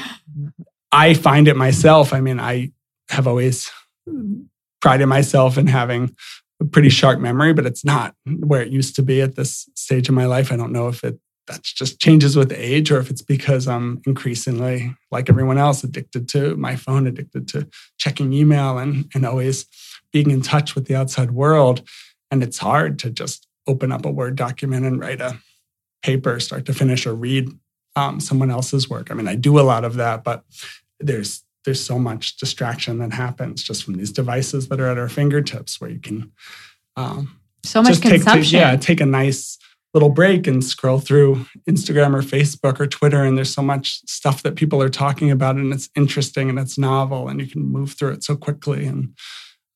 [0.91, 2.13] I find it myself.
[2.13, 2.71] I mean, I
[3.09, 3.69] have always
[4.81, 6.15] prided myself in having
[6.61, 10.07] a pretty sharp memory, but it's not where it used to be at this stage
[10.07, 10.51] of my life.
[10.51, 14.01] I don't know if it that just changes with age or if it's because I'm
[14.05, 19.65] increasingly, like everyone else, addicted to my phone, addicted to checking email and, and always
[20.13, 21.81] being in touch with the outside world.
[22.31, 25.39] And it's hard to just open up a Word document and write a
[26.03, 27.49] paper, start to finish, or read
[27.95, 29.11] um, someone else's work.
[29.11, 30.43] I mean, I do a lot of that, but
[30.99, 35.09] there's there's so much distraction that happens just from these devices that are at our
[35.09, 36.31] fingertips, where you can
[36.95, 38.59] um, So much just take consumption.
[38.59, 39.57] yeah, take a nice
[39.93, 44.43] little break and scroll through Instagram or Facebook or Twitter, and there's so much stuff
[44.43, 47.93] that people are talking about, and it's interesting and it's novel, and you can move
[47.93, 48.85] through it so quickly.
[48.85, 49.15] And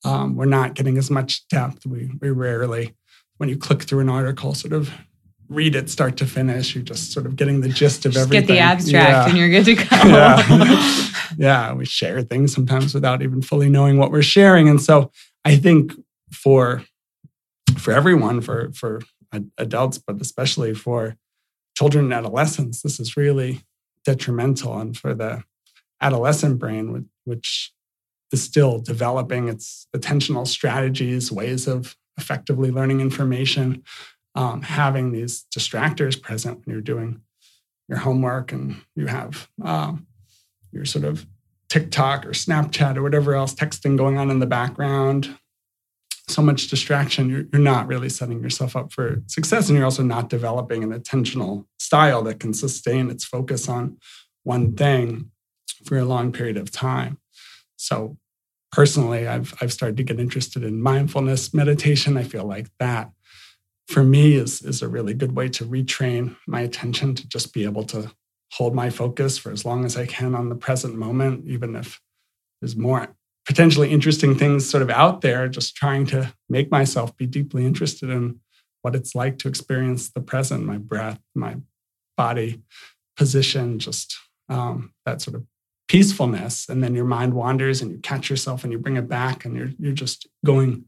[0.03, 1.85] um, we're not getting as much depth.
[1.85, 2.93] We we rarely,
[3.37, 4.91] when you click through an article, sort of
[5.49, 6.73] read it start to finish.
[6.73, 8.47] You're just sort of getting the gist of Just everything.
[8.47, 9.29] get the abstract Yeah.
[9.29, 9.83] and you're good to go.
[9.91, 10.93] yeah.
[11.37, 14.67] yeah, we share things sometimes without even fully knowing what we're sharing.
[14.69, 15.11] And so
[15.45, 15.93] I think
[16.31, 16.83] for
[17.77, 19.01] for everyone, for for
[19.57, 21.17] adults, but especially for
[21.77, 23.61] children and adolescents, this is really
[24.05, 24.77] detrimental.
[24.79, 25.43] And for the
[26.01, 27.73] adolescent brain, which, which
[28.33, 33.83] is still developing its attentional strategies, ways of effectively learning information,
[34.35, 37.21] um, having these distractors present when you're doing
[37.87, 40.07] your homework and you have um,
[40.71, 41.25] your sort of
[41.69, 45.37] TikTok or Snapchat or whatever else texting going on in the background.
[46.27, 49.67] So much distraction, you're, you're not really setting yourself up for success.
[49.67, 53.97] And you're also not developing an attentional style that can sustain its focus on
[54.43, 55.31] one thing
[55.85, 57.17] for a long period of time.
[57.75, 58.17] So,
[58.73, 62.17] personally, I've, I've started to get interested in mindfulness meditation.
[62.17, 63.11] I feel like that
[63.87, 67.65] for me is, is a really good way to retrain my attention to just be
[67.65, 68.11] able to
[68.53, 72.01] hold my focus for as long as I can on the present moment, even if
[72.61, 77.27] there's more potentially interesting things sort of out there, just trying to make myself be
[77.27, 78.39] deeply interested in
[78.81, 81.57] what it's like to experience the present, my breath, my
[82.17, 82.61] body
[83.17, 84.17] position, just
[84.49, 85.45] um, that sort of
[85.93, 86.67] peacefulness.
[86.67, 89.55] And then your mind wanders and you catch yourself and you bring it back and
[89.55, 90.85] you're, you're just going,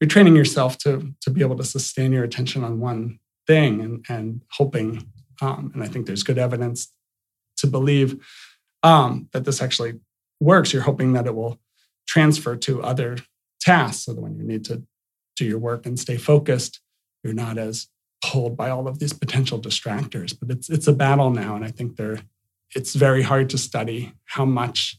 [0.00, 4.06] you're training yourself to, to be able to sustain your attention on one thing and,
[4.08, 5.10] and hoping,
[5.42, 6.92] um, and I think there's good evidence
[7.56, 8.24] to believe
[8.84, 9.94] um, that this actually
[10.38, 10.72] works.
[10.72, 11.58] You're hoping that it will
[12.06, 13.16] transfer to other
[13.60, 14.84] tasks so that when you need to
[15.34, 16.80] do your work and stay focused,
[17.24, 17.88] you're not as
[18.24, 20.38] pulled by all of these potential distractors.
[20.38, 22.20] But it's it's a battle now, and I think there
[22.74, 24.98] it's very hard to study how much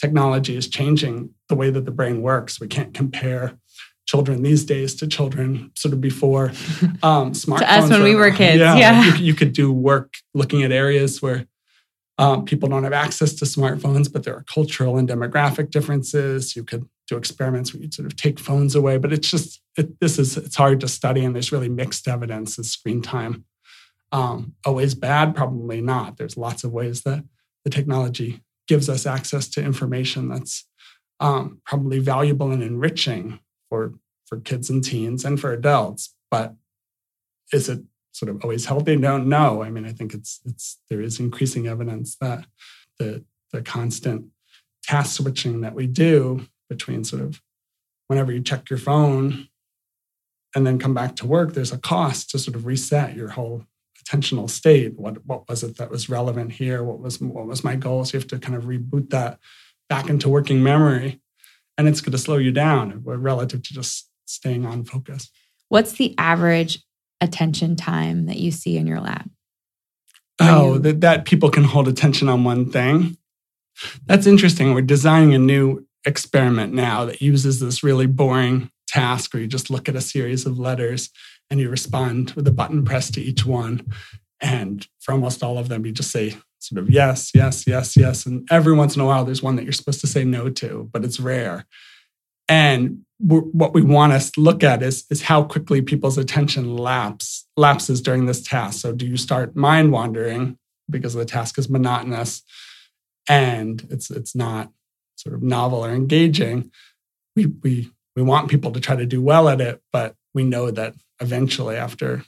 [0.00, 2.60] technology is changing the way that the brain works.
[2.60, 3.58] We can't compare
[4.06, 6.46] children these days to children sort of before
[7.02, 7.62] um, smartphones.
[7.62, 9.04] us when we were kids, yeah.
[9.04, 11.46] You, you could do work looking at areas where
[12.18, 16.54] um, people don't have access to smartphones, but there are cultural and demographic differences.
[16.54, 19.98] You could do experiments where you sort of take phones away, but it's just it,
[20.00, 22.58] this is it's hard to study, and there's really mixed evidence.
[22.58, 23.44] Is screen time
[24.12, 25.34] um, always bad?
[25.34, 26.18] Probably not.
[26.18, 27.24] There's lots of ways that
[27.64, 30.68] the technology gives us access to information that's
[31.20, 33.94] um, probably valuable and enriching for
[34.26, 36.14] for kids and teens and for adults.
[36.30, 36.54] But
[37.52, 38.96] is it sort of always healthy?
[38.96, 39.62] Don't know.
[39.62, 42.46] I mean, I think it's it's there is increasing evidence that
[42.98, 44.26] the the constant
[44.82, 47.40] task switching that we do between sort of
[48.08, 49.48] whenever you check your phone
[50.54, 53.64] and then come back to work, there's a cost to sort of reset your whole
[54.04, 54.98] attentional state.
[54.98, 56.82] What what was it that was relevant here?
[56.82, 58.04] What was what was my goal?
[58.04, 59.38] So you have to kind of reboot that
[59.88, 61.20] back into working memory,
[61.76, 65.30] and it's going to slow you down relative to just staying on focus.
[65.68, 66.82] What's the average
[67.20, 69.30] attention time that you see in your lab?
[70.40, 73.16] Oh, you- that, that people can hold attention on one thing.
[74.06, 74.74] That's interesting.
[74.74, 79.70] We're designing a new experiment now that uses this really boring task where you just
[79.70, 81.10] look at a series of letters
[81.52, 83.86] and you respond with a button press to each one.
[84.40, 88.24] And for almost all of them, you just say sort of yes, yes, yes, yes.
[88.24, 90.88] And every once in a while, there's one that you're supposed to say no to,
[90.94, 91.66] but it's rare.
[92.48, 98.00] And what we want to look at is, is how quickly people's attention lapse, lapses
[98.00, 98.80] during this task.
[98.80, 100.56] So do you start mind wandering
[100.88, 102.42] because the task is monotonous
[103.28, 104.72] and it's it's not
[105.16, 106.70] sort of novel or engaging.
[107.36, 110.70] We we we want people to try to do well at it, but we know
[110.70, 112.24] that eventually after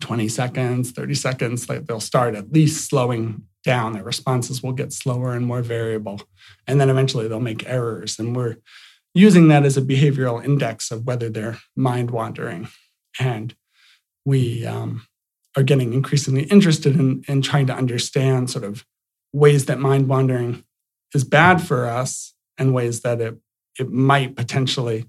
[0.00, 3.94] 20 seconds, 30 seconds, they'll start at least slowing down.
[3.94, 6.22] Their responses will get slower and more variable.
[6.66, 8.18] And then eventually they'll make errors.
[8.18, 8.56] And we're
[9.14, 12.68] using that as a behavioral index of whether they're mind wandering.
[13.18, 13.54] And
[14.24, 15.06] we um,
[15.56, 18.84] are getting increasingly interested in, in trying to understand sort of
[19.32, 20.64] ways that mind wandering
[21.14, 23.36] is bad for us and ways that it,
[23.78, 25.06] it might potentially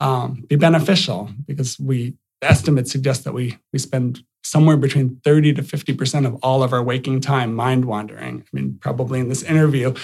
[0.00, 2.14] um, be beneficial because we
[2.44, 6.82] estimates suggest that we we spend somewhere between 30 to 50% of all of our
[6.82, 8.42] waking time mind wandering.
[8.42, 9.94] I mean, probably in this interview,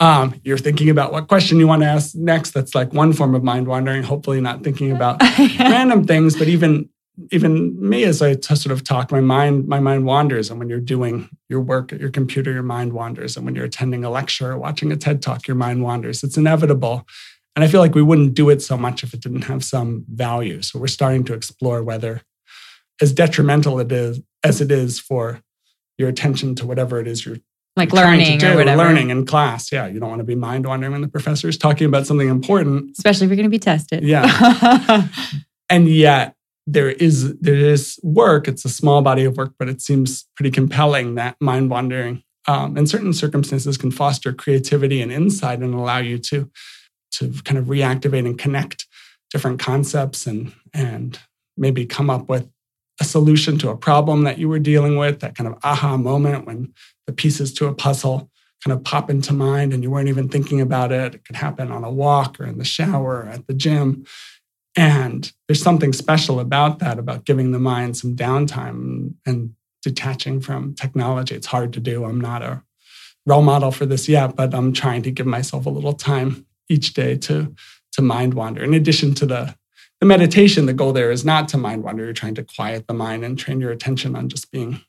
[0.00, 2.52] um, you're thinking about what question you want to ask next.
[2.52, 5.20] That's like one form of mind wandering, hopefully not thinking about
[5.58, 6.88] random things, but even
[7.30, 10.50] even me as I t- sort of talk, my mind, my mind wanders.
[10.50, 13.36] And when you're doing your work at your computer, your mind wanders.
[13.36, 16.24] And when you're attending a lecture or watching a TED talk, your mind wanders.
[16.24, 17.06] It's inevitable.
[17.54, 20.04] And I feel like we wouldn't do it so much if it didn't have some
[20.08, 20.62] value.
[20.62, 22.22] So we're starting to explore whether,
[23.00, 25.40] as detrimental it is as it is for
[25.98, 27.38] your attention to whatever it is you're
[27.76, 28.82] like learning do, or whatever.
[28.82, 29.72] Learning in class.
[29.72, 29.86] Yeah.
[29.86, 32.90] You don't want to be mind wandering when the professor is talking about something important.
[32.92, 34.04] Especially if you're going to be tested.
[34.04, 35.08] Yeah.
[35.70, 36.34] and yet
[36.66, 38.46] there is there is work.
[38.46, 42.76] It's a small body of work, but it seems pretty compelling that mind wandering um,
[42.76, 46.50] in certain circumstances can foster creativity and insight and allow you to
[47.12, 48.86] to kind of reactivate and connect
[49.30, 51.18] different concepts and and
[51.56, 52.48] maybe come up with
[53.00, 56.46] a solution to a problem that you were dealing with that kind of aha moment
[56.46, 56.72] when
[57.06, 58.30] the pieces to a puzzle
[58.64, 61.14] kind of pop into mind and you weren't even thinking about it.
[61.16, 64.06] It could happen on a walk or in the shower or at the gym.
[64.76, 70.74] And there's something special about that about giving the mind some downtime and detaching from
[70.74, 71.34] technology.
[71.34, 72.04] It's hard to do.
[72.04, 72.62] I'm not a
[73.26, 76.94] role model for this yet but i'm trying to give myself a little time each
[76.94, 77.54] day to
[77.92, 78.62] to mind wander.
[78.62, 79.54] In addition to the
[80.00, 82.04] the meditation, the goal there is not to mind wander.
[82.04, 84.80] You're trying to quiet the mind and train your attention on just being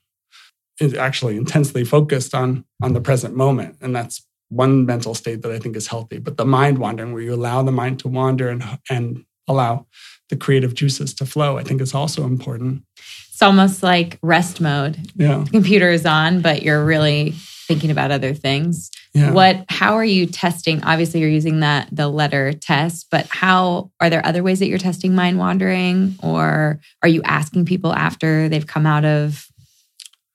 [0.98, 5.58] actually intensely focused on on the present moment, and that's one mental state that I
[5.58, 6.18] think is healthy.
[6.18, 9.86] But the mind wandering, where you allow the mind to wander and and allow
[10.30, 12.82] the creative juices to flow, I think is also important.
[13.34, 15.10] It's almost like rest mode.
[15.16, 17.34] Yeah, the computer is on, but you're really
[17.66, 18.92] thinking about other things.
[19.12, 19.32] Yeah.
[19.32, 20.84] What how are you testing?
[20.84, 24.78] Obviously you're using that the letter test, but how are there other ways that you're
[24.78, 29.48] testing mind wandering or are you asking people after they've come out of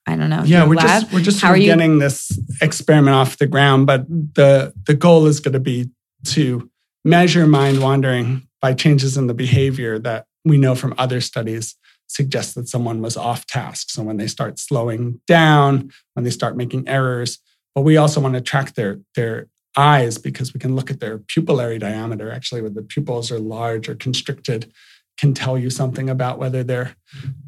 [0.06, 0.42] I don't know.
[0.44, 1.02] Yeah, we're lab?
[1.02, 5.26] just we're just How are getting this experiment off the ground, but the the goal
[5.26, 5.88] is going to be
[6.26, 6.70] to
[7.02, 11.76] measure mind wandering by changes in the behavior that we know from other studies
[12.10, 13.90] suggest that someone was off task.
[13.90, 17.38] So when they start slowing down, when they start making errors,
[17.74, 21.18] but we also want to track their their eyes because we can look at their
[21.18, 22.30] pupillary diameter.
[22.30, 24.72] Actually where the pupils are large or constricted
[25.20, 26.96] can tell you something about whether they're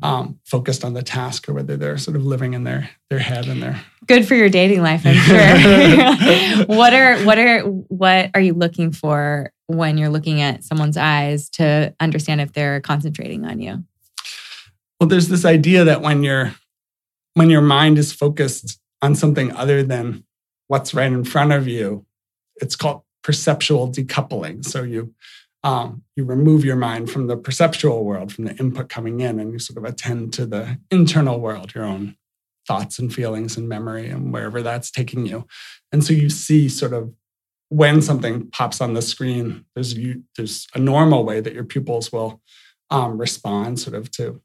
[0.02, 3.46] um, focused on the task or whether they're sort of living in their their head
[3.46, 6.66] and their good for your dating life i'm sure.
[6.76, 11.48] What are what are what are you looking for when you're looking at someone's eyes
[11.50, 13.82] to understand if they're concentrating on you
[15.02, 16.54] well there's this idea that when your
[17.34, 20.22] when your mind is focused on something other than
[20.68, 22.06] what's right in front of you.
[22.56, 24.64] It's called perceptual decoupling.
[24.64, 25.12] So you
[25.64, 29.52] um, you remove your mind from the perceptual world, from the input coming in, and
[29.52, 32.16] you sort of attend to the internal world, your own
[32.68, 35.48] thoughts and feelings and memory, and wherever that's taking you.
[35.90, 37.12] And so you see sort of
[37.70, 42.12] when something pops on the screen, there's you, there's a normal way that your pupils
[42.12, 42.40] will
[42.90, 44.40] um, respond, sort of to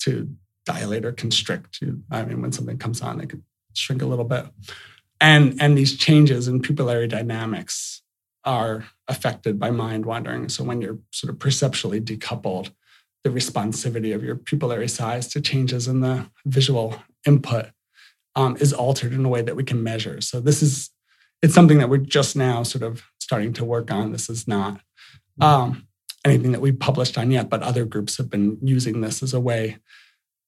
[0.00, 0.28] to
[0.64, 1.80] dilate or constrict.
[1.80, 3.42] You, I mean, when something comes on, it could
[3.74, 4.46] shrink a little bit.
[5.20, 8.02] And, and these changes in pupillary dynamics
[8.44, 10.48] are affected by mind wandering.
[10.48, 12.70] So when you're sort of perceptually decoupled,
[13.22, 16.96] the responsivity of your pupillary size to changes in the visual
[17.26, 17.66] input
[18.34, 20.20] um, is altered in a way that we can measure.
[20.20, 20.90] So this is
[21.42, 24.12] it's something that we're just now sort of starting to work on.
[24.12, 24.80] This is not
[25.40, 25.86] um,
[26.24, 29.40] anything that we published on yet, but other groups have been using this as a
[29.40, 29.78] way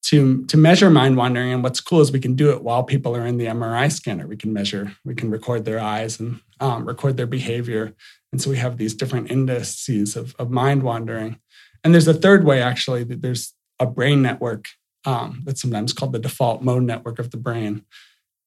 [0.02, 1.52] to, to measure mind wandering.
[1.52, 4.26] And what's cool is we can do it while people are in the MRI scanner.
[4.26, 7.94] We can measure, we can record their eyes and um, record their behavior.
[8.32, 11.38] And so we have these different indices of, of mind wandering.
[11.84, 14.68] And there's a third way, actually, that there's a brain network
[15.04, 17.84] um, that's sometimes called the default mode network of the brain.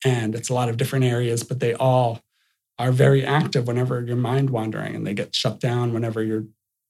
[0.04, 2.22] And it's a lot of different areas, but they all
[2.78, 6.46] are very active whenever you're mind wandering and they get shut down whenever you're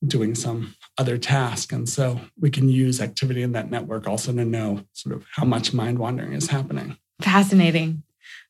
[0.08, 1.72] doing some other task.
[1.72, 5.46] And so we can use activity in that network also to know sort of how
[5.46, 6.98] much mind wandering is happening.
[7.22, 8.04] Fascinating.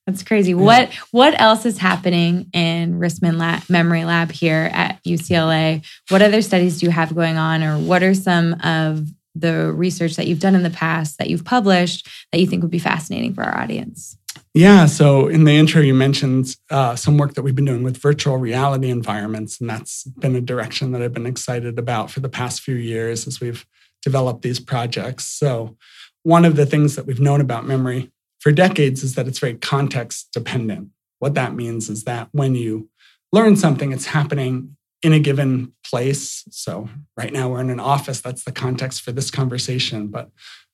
[0.06, 0.52] That's crazy.
[0.52, 0.58] Yeah.
[0.58, 5.84] What what else is happening in Rissman Lab, Memory Lab here at UCLA?
[6.10, 10.16] What other studies do you have going on, or what are some of the research
[10.16, 13.34] that you've done in the past that you've published that you think would be fascinating
[13.34, 14.16] for our audience?
[14.56, 14.86] Yeah.
[14.86, 18.38] So in the intro, you mentioned uh, some work that we've been doing with virtual
[18.38, 22.62] reality environments, and that's been a direction that I've been excited about for the past
[22.62, 23.66] few years as we've
[24.02, 25.26] developed these projects.
[25.26, 25.76] So
[26.24, 29.56] one of the things that we've known about memory for decades is that it's very
[29.56, 30.88] context dependent.
[31.20, 32.90] What that means is that when you
[33.34, 36.46] learn something, it's happening in a given place.
[36.50, 36.88] So
[37.18, 38.22] right now we're in an office.
[38.22, 40.08] That's the context for this conversation.
[40.08, 40.30] But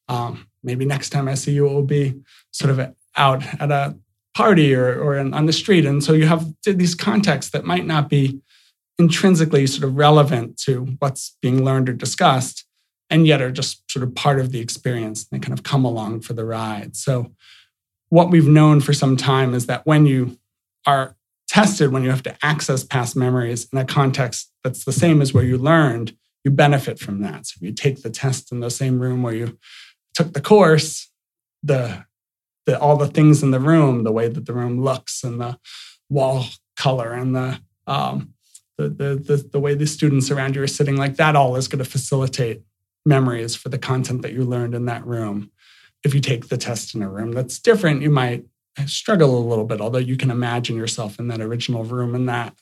[0.07, 2.21] um, maybe next time I see you, it will be
[2.51, 3.97] sort of out at a
[4.34, 5.86] party or, or in, on the street.
[5.86, 8.41] And so you have these contexts that might not be
[8.97, 12.66] intrinsically sort of relevant to what's being learned or discussed,
[13.09, 15.26] and yet are just sort of part of the experience.
[15.26, 16.95] They kind of come along for the ride.
[16.95, 17.32] So
[18.09, 20.38] what we've known for some time is that when you
[20.86, 21.16] are
[21.47, 25.34] tested, when you have to access past memories in a context that's the same as
[25.34, 27.47] where you learned, you benefit from that.
[27.47, 29.57] So if you take the test in the same room where you
[30.14, 31.09] took the course,
[31.64, 32.05] the,
[32.66, 35.57] the all the things in the room, the way that the room looks and the
[36.09, 36.45] wall
[36.76, 38.34] color and the um,
[38.78, 41.68] the, the, the, the way the students around you are sitting, like that all is
[41.68, 42.62] going to facilitate
[43.05, 45.51] memories for the content that you learned in that room
[46.03, 48.45] if you take the test in a room that's different, you might
[48.86, 52.55] struggle a little bit, although you can imagine yourself in that original room and that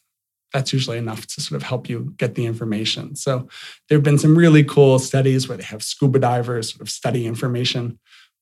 [0.52, 3.16] that's usually enough to sort of help you get the information.
[3.16, 3.48] So
[3.88, 7.28] there have been some really cool studies where they have scuba divers sort of study
[7.28, 8.00] information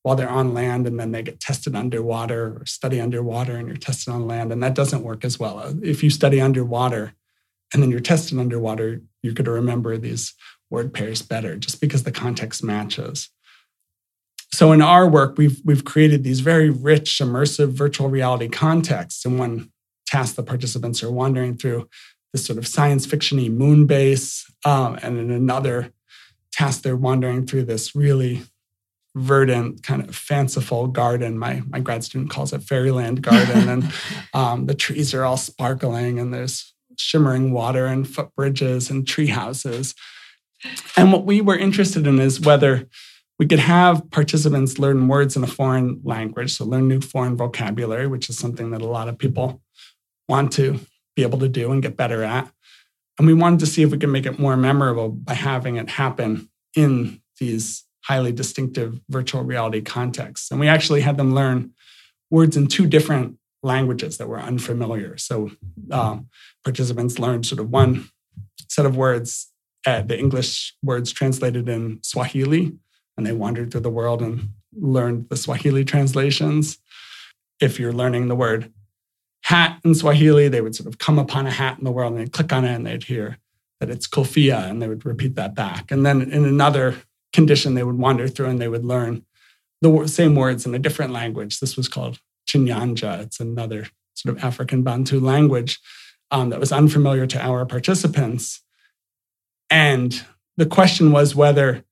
[0.07, 3.75] while they're on land and then they get tested underwater or study underwater and you're
[3.75, 4.53] tested on land.
[4.53, 5.77] And that doesn't work as well.
[5.83, 7.13] If you study underwater
[7.73, 10.33] and then you're tested underwater, you're going to remember these
[10.69, 13.27] word pairs better just because the context matches.
[14.53, 19.25] So in our work, we've we've created these very rich, immersive virtual reality contexts.
[19.25, 19.73] And one
[20.05, 21.89] task the participants are wandering through
[22.31, 25.91] this sort of science fictiony moon base, um, and in another
[26.53, 28.43] task they're wandering through this really
[29.17, 31.37] verdant, kind of fanciful garden.
[31.37, 33.93] My my grad student calls it fairyland garden, and
[34.33, 39.93] um, the trees are all sparkling, and there's shimmering water and footbridges and tree houses.
[40.95, 42.87] And what we were interested in is whether
[43.37, 48.07] we could have participants learn words in a foreign language, so learn new foreign vocabulary,
[48.07, 49.61] which is something that a lot of people
[50.27, 50.79] want to
[51.15, 52.51] be able to do and get better at.
[53.17, 55.89] And we wanted to see if we could make it more memorable by having it
[55.89, 60.49] happen in these highly distinctive virtual reality contexts.
[60.49, 61.71] And we actually had them learn
[62.29, 65.17] words in two different languages that were unfamiliar.
[65.17, 65.51] So
[65.91, 66.27] um,
[66.63, 68.09] participants learned sort of one
[68.69, 69.51] set of words,
[69.85, 72.77] uh, the English words translated in Swahili,
[73.17, 76.77] and they wandered through the world and learned the Swahili translations.
[77.59, 78.71] If you're learning the word
[79.43, 82.21] hat in Swahili, they would sort of come upon a hat in the world and
[82.21, 83.37] they'd click on it and they'd hear
[83.79, 85.91] that it's kofia and they would repeat that back.
[85.91, 86.95] And then in another
[87.37, 89.23] condition, they would wander through and they would learn
[89.83, 91.59] the same words in a different language.
[91.59, 92.19] This was called
[92.49, 93.21] Chinyanja.
[93.21, 93.85] It's another
[94.15, 95.79] sort of African Bantu language
[96.31, 98.63] um, that was unfamiliar to our participants.
[99.69, 100.19] And
[100.57, 101.83] the question was whether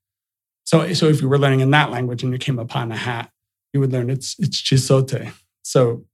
[0.64, 3.30] so, so if you were learning in that language and you came upon a hat,
[3.72, 5.32] you would learn it's it's chisote.
[5.62, 6.06] So,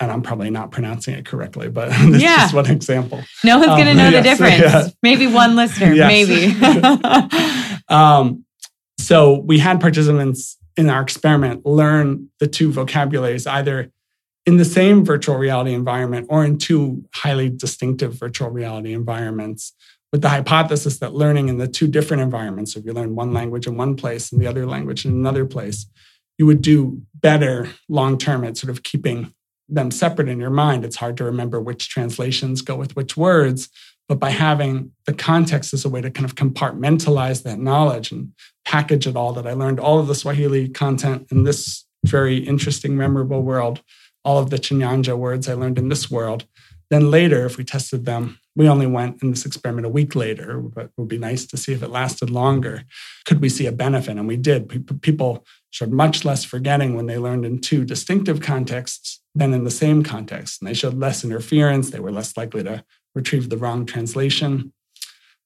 [0.00, 2.46] and I'm probably not pronouncing it correctly, but this yeah.
[2.46, 3.24] is one example.
[3.42, 4.60] No one's um, going to know yes, the difference.
[4.60, 4.88] Yeah.
[5.02, 6.54] Maybe one listener, maybe.
[7.88, 8.44] um,
[9.08, 13.90] so we had participants in our experiment learn the two vocabularies either
[14.44, 19.72] in the same virtual reality environment or in two highly distinctive virtual reality environments
[20.12, 23.66] with the hypothesis that learning in the two different environments, if you learn one language
[23.66, 25.86] in one place and the other language in another place,
[26.36, 29.32] you would do better long term at sort of keeping
[29.70, 30.84] them separate in your mind.
[30.84, 33.70] It's hard to remember which translations go with which words,
[34.08, 38.32] but by having the context as a way to kind of compartmentalize that knowledge and
[38.64, 42.96] package it all that I learned all of the Swahili content in this very interesting,
[42.96, 43.82] memorable world,
[44.24, 46.46] all of the Chinyanja words I learned in this world.
[46.90, 50.58] Then later, if we tested them we only went in this experiment a week later,
[50.58, 52.82] but it would be nice to see if it lasted longer.
[53.24, 54.16] Could we see a benefit?
[54.16, 55.00] And we did.
[55.00, 59.70] People showed much less forgetting when they learned in two distinctive contexts than in the
[59.70, 60.60] same context.
[60.60, 61.90] And they showed less interference.
[61.90, 62.84] They were less likely to
[63.14, 64.72] retrieve the wrong translation.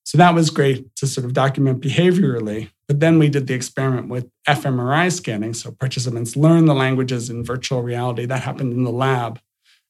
[0.05, 2.71] So that was great to sort of document behaviorally.
[2.89, 5.55] But then we did the experiment with fMRI scanning.
[5.55, 8.27] So participants learned the languages in virtual reality.
[8.27, 9.41] That happened in the lab.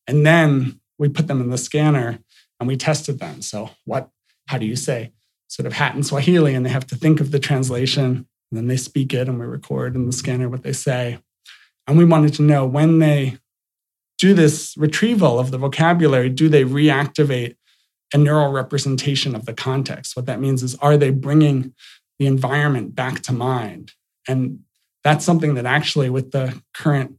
[0.06, 2.18] And then we put them in the scanner
[2.60, 3.42] and we tested them.
[3.42, 4.08] So, what,
[4.46, 5.12] how do you say
[5.48, 6.54] sort of hat in Swahili?
[6.54, 9.46] And they have to think of the translation, and then they speak it, and we
[9.46, 11.18] record in the scanner what they say.
[11.88, 13.38] And we wanted to know when they
[14.18, 17.56] do this retrieval of the vocabulary, do they reactivate
[18.12, 20.16] a neural representation of the context?
[20.16, 21.74] What that means is, are they bringing
[22.18, 23.92] the environment back to mind?
[24.28, 24.60] And
[25.04, 27.16] that's something that actually, with the current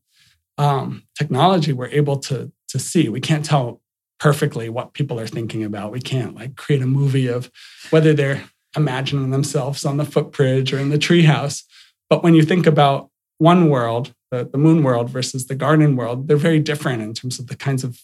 [0.57, 3.09] um, technology, we're able to, to see.
[3.09, 3.81] We can't tell
[4.19, 5.91] perfectly what people are thinking about.
[5.91, 7.51] We can't like create a movie of
[7.89, 8.43] whether they're
[8.75, 11.63] imagining themselves on the footbridge or in the treehouse.
[12.09, 16.27] But when you think about one world, the, the moon world versus the garden world,
[16.27, 17.99] they're very different in terms of the kinds of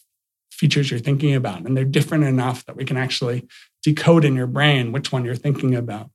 [0.59, 1.61] features you're thinking about.
[1.61, 3.47] And they're different enough that we can actually
[3.81, 6.09] decode in your brain which one you're thinking about.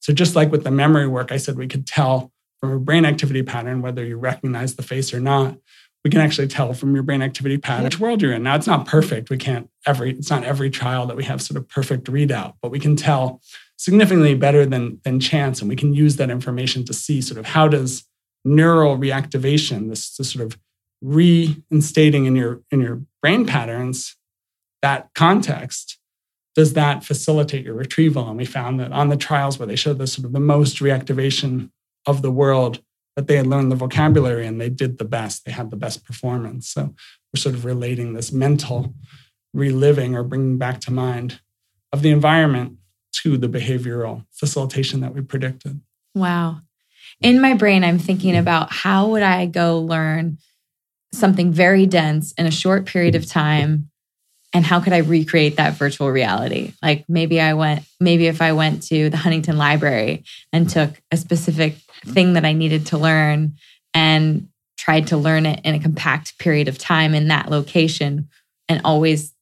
[0.00, 3.04] So, just like with the memory work, I said we could tell from a brain
[3.04, 5.58] activity pattern whether you recognize the face or not.
[6.04, 8.44] We can actually tell from your brain activity pattern which world you're in.
[8.44, 9.28] Now, it's not perfect.
[9.28, 12.70] We can't every, it's not every trial that we have sort of perfect readout, but
[12.70, 13.42] we can tell
[13.76, 15.60] significantly better than, than chance.
[15.60, 18.04] And we can use that information to see sort of how does
[18.46, 20.58] neural reactivation, this, this sort of
[21.00, 24.16] reinstating in your in your brain patterns
[24.82, 25.98] that context
[26.54, 28.28] does that facilitate your retrieval?
[28.28, 30.78] And we found that on the trials where they showed the sort of the most
[30.78, 31.70] reactivation
[32.06, 32.82] of the world
[33.16, 35.44] that they had learned the vocabulary and they did the best.
[35.44, 36.68] They had the best performance.
[36.68, 36.94] So
[37.32, 38.94] we're sort of relating this mental
[39.52, 41.40] reliving or bringing back to mind
[41.92, 42.76] of the environment
[43.12, 45.80] to the behavioral facilitation that we predicted.
[46.14, 46.60] Wow.
[47.20, 48.38] In my brain i'm thinking mm.
[48.38, 50.38] about how would i go learn
[51.12, 53.90] something very dense in a short period of time.
[54.52, 56.72] And how could i recreate that virtual reality?
[56.82, 61.16] Like maybe i went maybe if i went to the huntington library and took a
[61.16, 63.54] specific thing that i needed to learn
[63.94, 68.28] and tried to learn it in a compact period of time in that location
[68.68, 69.32] and always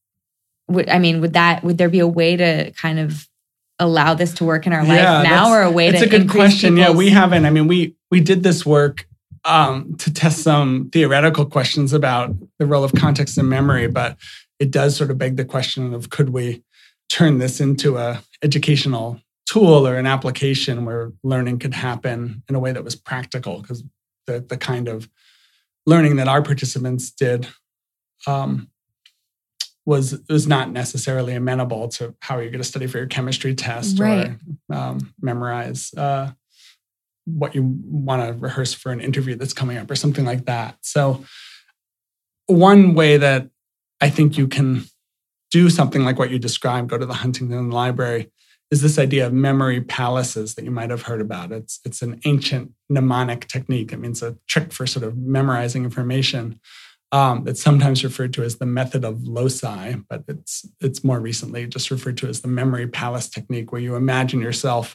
[0.69, 3.29] would i mean would that would there be a way to kind of
[3.79, 6.09] allow this to work in our yeah, life now or a way to It's a
[6.09, 6.77] good question.
[6.77, 7.47] Yeah we haven't.
[7.47, 9.07] I mean we we did this work
[9.45, 14.17] um, to test some theoretical questions about the role of context and memory, but
[14.59, 16.63] it does sort of beg the question of could we
[17.09, 22.61] turn this into a educational tool or an application where learning could happen in a
[22.61, 23.83] way that was practical because
[24.27, 25.09] the, the kind of
[25.87, 27.49] learning that our participants did
[28.27, 28.69] um,
[29.87, 33.99] was was not necessarily amenable to how you're going to study for your chemistry test
[33.99, 34.37] right.
[34.69, 36.31] or um, memorize uh,
[37.37, 40.77] what you want to rehearse for an interview that's coming up or something like that.
[40.83, 41.25] So,
[42.47, 43.49] one way that
[44.01, 44.85] I think you can
[45.51, 48.31] do something like what you described, go to the Huntington Library,
[48.71, 51.53] is this idea of memory palaces that you might have heard about.
[51.53, 53.93] It's, it's an ancient mnemonic technique.
[53.93, 56.61] It means a trick for sort of memorizing information.
[57.11, 61.67] Um, it's sometimes referred to as the method of loci, but it's it's more recently
[61.67, 64.95] just referred to as the memory palace technique, where you imagine yourself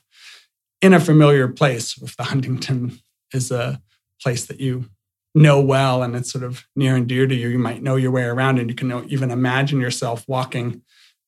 [0.84, 1.97] in a familiar place.
[1.99, 2.99] If the Huntington
[3.34, 3.81] is a
[4.21, 4.89] place that you
[5.34, 8.11] know well and it's sort of near and dear to you, you might know your
[8.11, 10.81] way around and you can even imagine yourself walking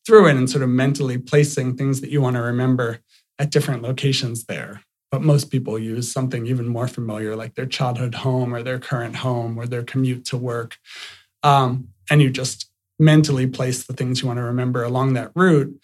[0.05, 2.99] through it and sort of mentally placing things that you want to remember
[3.39, 4.81] at different locations there.
[5.09, 9.15] But most people use something even more familiar, like their childhood home or their current
[9.15, 10.77] home or their commute to work.
[11.43, 15.79] Um, and you just mentally place the things you want to remember along that route.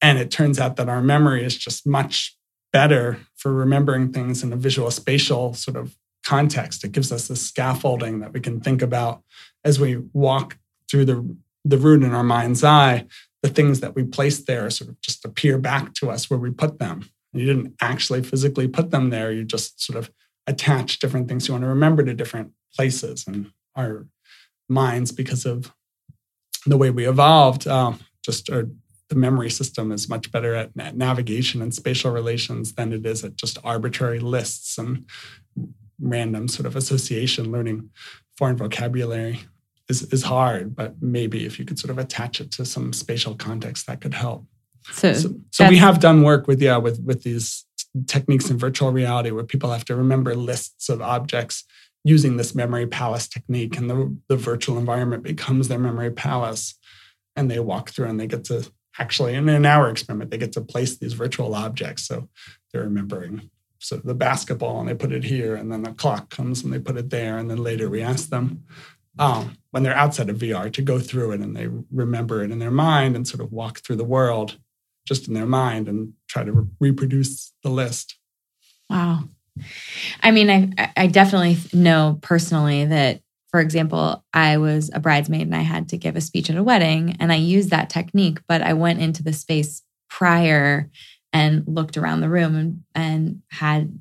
[0.00, 2.36] And it turns out that our memory is just much
[2.74, 5.96] better for remembering things in a visual spatial sort of
[6.26, 6.82] context.
[6.82, 9.22] It gives us this scaffolding that we can think about
[9.64, 10.58] as we walk
[10.90, 13.06] through the, the route in our mind's eye.
[13.44, 16.50] The things that we place there sort of just appear back to us where we
[16.50, 17.08] put them.
[17.32, 19.30] You didn't actually physically put them there.
[19.30, 20.10] You just sort of
[20.48, 23.24] attach different things you want to remember to different places.
[23.28, 24.06] And our
[24.68, 25.72] minds, because of
[26.66, 28.68] the way we evolved, um, just are
[29.14, 33.36] the memory system is much better at navigation and spatial relations than it is at
[33.36, 35.06] just arbitrary lists and
[36.00, 37.52] random sort of association.
[37.52, 37.90] Learning
[38.36, 39.40] foreign vocabulary
[39.88, 43.36] is, is hard, but maybe if you could sort of attach it to some spatial
[43.36, 44.44] context, that could help.
[44.90, 47.64] So, so, so we have done work with yeah with with these
[48.06, 51.64] techniques in virtual reality where people have to remember lists of objects
[52.02, 56.74] using this memory palace technique, and the the virtual environment becomes their memory palace,
[57.36, 60.52] and they walk through and they get to actually in an hour experiment they get
[60.52, 62.06] to place these virtual objects.
[62.06, 62.28] So
[62.72, 63.50] they're remembering
[63.84, 66.78] so the basketball and they put it here and then the clock comes and they
[66.78, 68.64] put it there and then later we ask them
[69.18, 72.58] um, when they're outside of vr to go through it and they remember it in
[72.58, 74.58] their mind and sort of walk through the world
[75.06, 78.16] just in their mind and try to re- reproduce the list.
[78.88, 79.24] Wow.
[80.22, 83.20] I mean i i definitely know personally that
[83.54, 86.62] for example, I was a bridesmaid and I had to give a speech at a
[86.64, 89.80] wedding and I used that technique, but I went into the space
[90.10, 90.90] prior
[91.32, 93.96] and looked around the room and, and had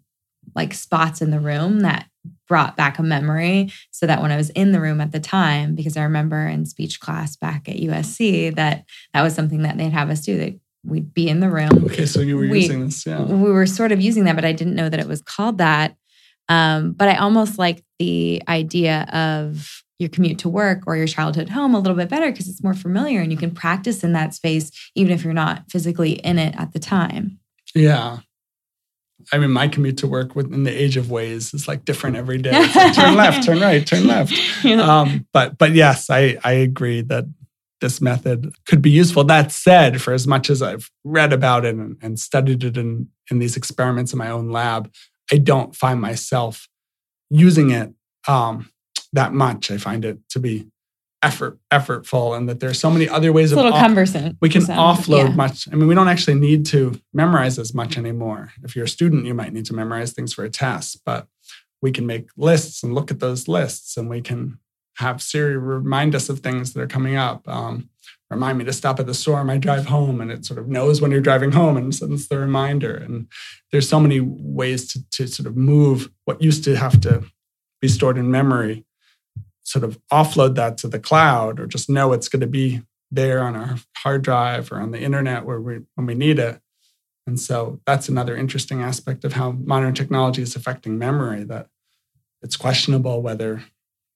[0.55, 2.07] like spots in the room that
[2.47, 5.75] brought back a memory so that when I was in the room at the time,
[5.75, 9.93] because I remember in speech class back at USC that that was something that they'd
[9.93, 10.35] have us do.
[10.39, 11.85] That we'd be in the room.
[11.85, 13.21] Okay, so you were we, using this, yeah.
[13.21, 15.95] We were sort of using that, but I didn't know that it was called that.
[16.49, 21.49] Um, but I almost like the idea of your commute to work or your childhood
[21.49, 24.33] home a little bit better because it's more familiar and you can practice in that
[24.33, 27.39] space even if you're not physically in it at the time.
[27.73, 28.19] Yeah.
[29.31, 32.37] I mean, my commute to work within the age of Waze is like different every
[32.39, 32.51] day.
[32.51, 34.33] Like, turn left, turn right, turn left.
[34.63, 34.81] Yeah.
[34.81, 37.25] Um, but but yes, I I agree that
[37.81, 39.23] this method could be useful.
[39.23, 43.07] That said, for as much as I've read about it and, and studied it in
[43.29, 44.91] in these experiments in my own lab,
[45.31, 46.67] I don't find myself
[47.29, 47.91] using it
[48.27, 48.69] um,
[49.13, 49.71] that much.
[49.71, 50.67] I find it to be
[51.23, 54.37] effort effortful and that there's so many other ways it's of a little off- cumbersome.
[54.41, 55.35] We can offload yeah.
[55.35, 55.67] much.
[55.71, 58.51] I mean, we don't actually need to memorize as much anymore.
[58.63, 61.27] If you're a student, you might need to memorize things for a test, but
[61.81, 64.59] we can make lists and look at those lists and we can
[64.97, 67.47] have Siri remind us of things that are coming up.
[67.47, 67.89] Um,
[68.33, 70.67] remind me to stop at the store on my drive home and it sort of
[70.67, 73.27] knows when you're driving home and sends the reminder and
[73.71, 77.23] there's so many ways to, to sort of move what used to have to
[77.81, 78.85] be stored in memory
[79.63, 82.81] sort of offload that to the cloud or just know it's going to be
[83.11, 86.59] there on our hard drive or on the internet where we when we need it.
[87.25, 91.67] And so that's another interesting aspect of how modern technology is affecting memory that
[92.41, 93.63] it's questionable whether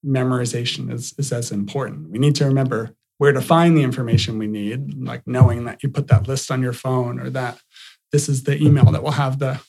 [0.06, 2.10] memorization is, is as important.
[2.10, 5.90] We need to remember where to find the information we need, like knowing that you
[5.90, 7.60] put that list on your phone or that
[8.12, 9.60] this is the email that will have the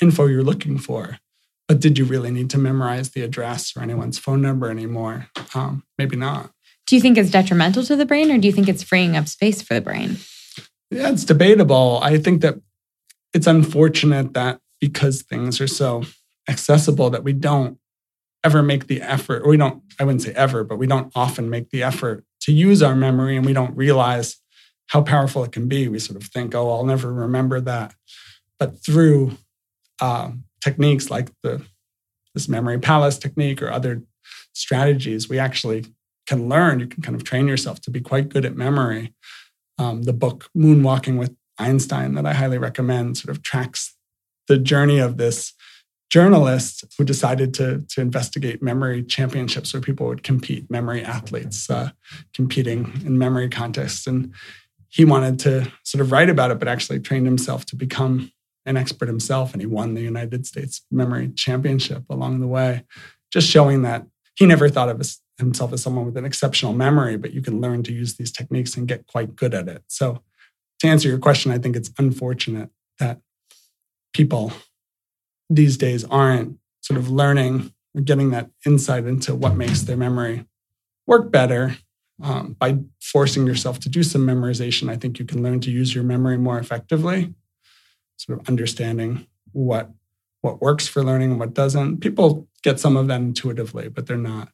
[0.00, 1.18] info you're looking for.
[1.66, 5.28] But did you really need to memorize the address or anyone's phone number anymore?
[5.54, 6.50] Um, maybe not.
[6.86, 9.28] Do you think it's detrimental to the brain or do you think it's freeing up
[9.28, 10.18] space for the brain?
[10.90, 11.98] Yeah, it's debatable.
[12.02, 12.56] I think that
[13.32, 16.04] it's unfortunate that because things are so
[16.48, 17.78] accessible that we don't
[18.44, 21.48] ever make the effort, or we don't, I wouldn't say ever, but we don't often
[21.48, 24.36] make the effort to use our memory and we don't realize
[24.88, 25.88] how powerful it can be.
[25.88, 27.94] We sort of think, oh, I'll never remember that.
[28.58, 29.32] But through
[30.00, 31.62] um, techniques like the
[32.34, 34.02] this memory palace technique or other
[34.52, 35.86] strategies, we actually
[36.26, 36.80] can learn.
[36.80, 39.14] You can kind of train yourself to be quite good at memory.
[39.78, 43.96] Um, the book Moonwalking with Einstein that I highly recommend sort of tracks
[44.48, 45.52] the journey of this
[46.14, 51.90] journalist who decided to, to investigate memory championships where people would compete, memory athletes uh,
[52.32, 54.06] competing in memory contests.
[54.06, 54.32] And
[54.90, 58.30] he wanted to sort of write about it, but actually trained himself to become
[58.64, 62.84] an expert himself, and he won the United States Memory Championship along the way,
[63.32, 64.06] just showing that
[64.36, 65.04] he never thought of
[65.36, 68.76] himself as someone with an exceptional memory, but you can learn to use these techniques
[68.76, 69.82] and get quite good at it.
[69.88, 70.22] So,
[70.78, 73.18] to answer your question, I think it's unfortunate that
[74.12, 74.52] people
[75.50, 80.46] these days aren't sort of learning or getting that insight into what makes their memory
[81.06, 81.76] work better.
[82.22, 85.94] Um, by forcing yourself to do some memorization, I think you can learn to use
[85.94, 87.34] your memory more effectively
[88.16, 89.90] sort of understanding what
[90.40, 92.00] what works for learning and what doesn't.
[92.00, 94.50] People get some of that intuitively, but they're not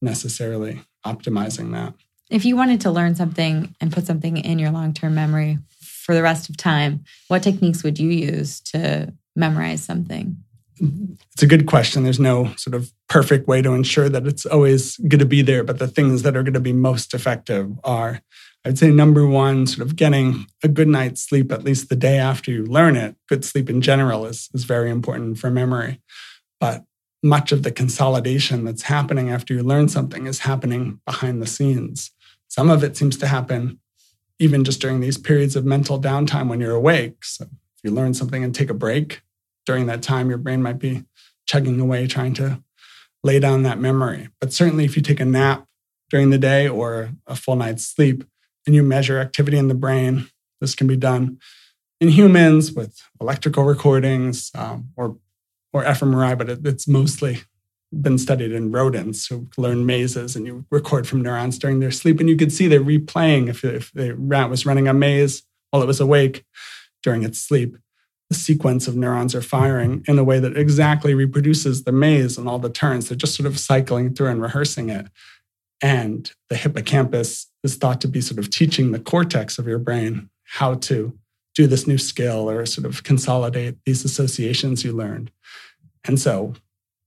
[0.00, 1.94] necessarily optimizing that.
[2.30, 6.22] If you wanted to learn something and put something in your long-term memory for the
[6.22, 10.36] rest of time, what techniques would you use to memorize something?
[10.78, 12.04] It's a good question.
[12.04, 15.64] There's no sort of perfect way to ensure that it's always going to be there,
[15.64, 18.20] but the things that are going to be most effective are
[18.66, 22.18] I'd say number one, sort of getting a good night's sleep at least the day
[22.18, 23.14] after you learn it.
[23.28, 26.00] Good sleep in general is, is very important for memory.
[26.58, 26.84] But
[27.22, 32.10] much of the consolidation that's happening after you learn something is happening behind the scenes.
[32.48, 33.78] Some of it seems to happen
[34.40, 37.24] even just during these periods of mental downtime when you're awake.
[37.24, 39.22] So if you learn something and take a break,
[39.66, 41.04] during that time, your brain might be
[41.46, 42.62] chugging away trying to
[43.22, 44.28] lay down that memory.
[44.40, 45.66] But certainly, if you take a nap
[46.08, 48.24] during the day or a full night's sleep,
[48.66, 50.28] and you measure activity in the brain.
[50.60, 51.38] This can be done
[52.00, 55.16] in humans with electrical recordings um, or
[55.72, 57.42] or fMRI, but it, it's mostly
[57.92, 62.18] been studied in rodents who learn mazes and you record from neurons during their sleep
[62.18, 65.82] and you could see they're replaying if, if the rat was running a maze while
[65.82, 66.44] it was awake
[67.02, 67.76] during its sleep
[68.28, 72.48] the sequence of neurons are firing in a way that exactly reproduces the maze and
[72.48, 75.06] all the turns they're just sort of cycling through and rehearsing it
[75.82, 80.30] and the hippocampus is thought to be sort of teaching the cortex of your brain
[80.44, 81.18] how to
[81.54, 85.30] do this new skill or sort of consolidate these associations you learned.
[86.04, 86.54] And so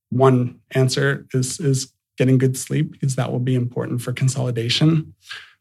[0.10, 5.14] one answer is, is getting good sleep because that will be important for consolidation.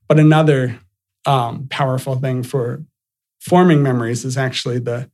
[0.09, 0.81] But another
[1.27, 2.83] um, powerful thing for
[3.41, 5.11] forming memories is actually the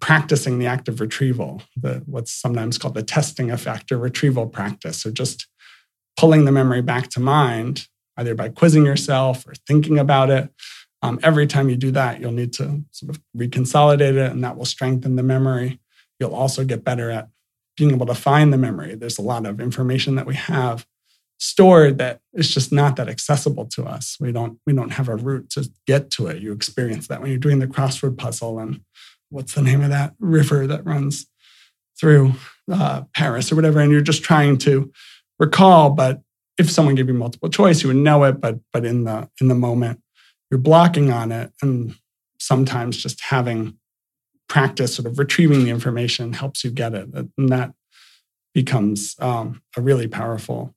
[0.00, 5.02] practicing the act of retrieval, the, what's sometimes called the testing effect or retrieval practice.
[5.02, 5.46] So just
[6.16, 10.50] pulling the memory back to mind, either by quizzing yourself or thinking about it.
[11.02, 14.56] Um, every time you do that, you'll need to sort of reconsolidate it, and that
[14.56, 15.80] will strengthen the memory.
[16.18, 17.28] You'll also get better at
[17.76, 18.94] being able to find the memory.
[18.94, 20.86] There's a lot of information that we have
[21.38, 24.16] stored that is just not that accessible to us.
[24.20, 26.40] We don't we don't have a route to get to it.
[26.40, 28.80] You experience that when you're doing the crossword puzzle and
[29.34, 31.26] what's the name of that river that runs
[31.98, 32.32] through
[32.72, 34.90] uh, Paris or whatever, and you're just trying to
[35.38, 35.90] recall.
[35.90, 36.22] But
[36.56, 38.40] if someone gave you multiple choice, you would know it.
[38.40, 40.00] But but in the in the moment,
[40.50, 41.96] you're blocking on it, and
[42.38, 43.76] sometimes just having
[44.48, 47.72] practice, sort of retrieving the information, helps you get it, and that
[48.54, 50.74] becomes um, a really powerful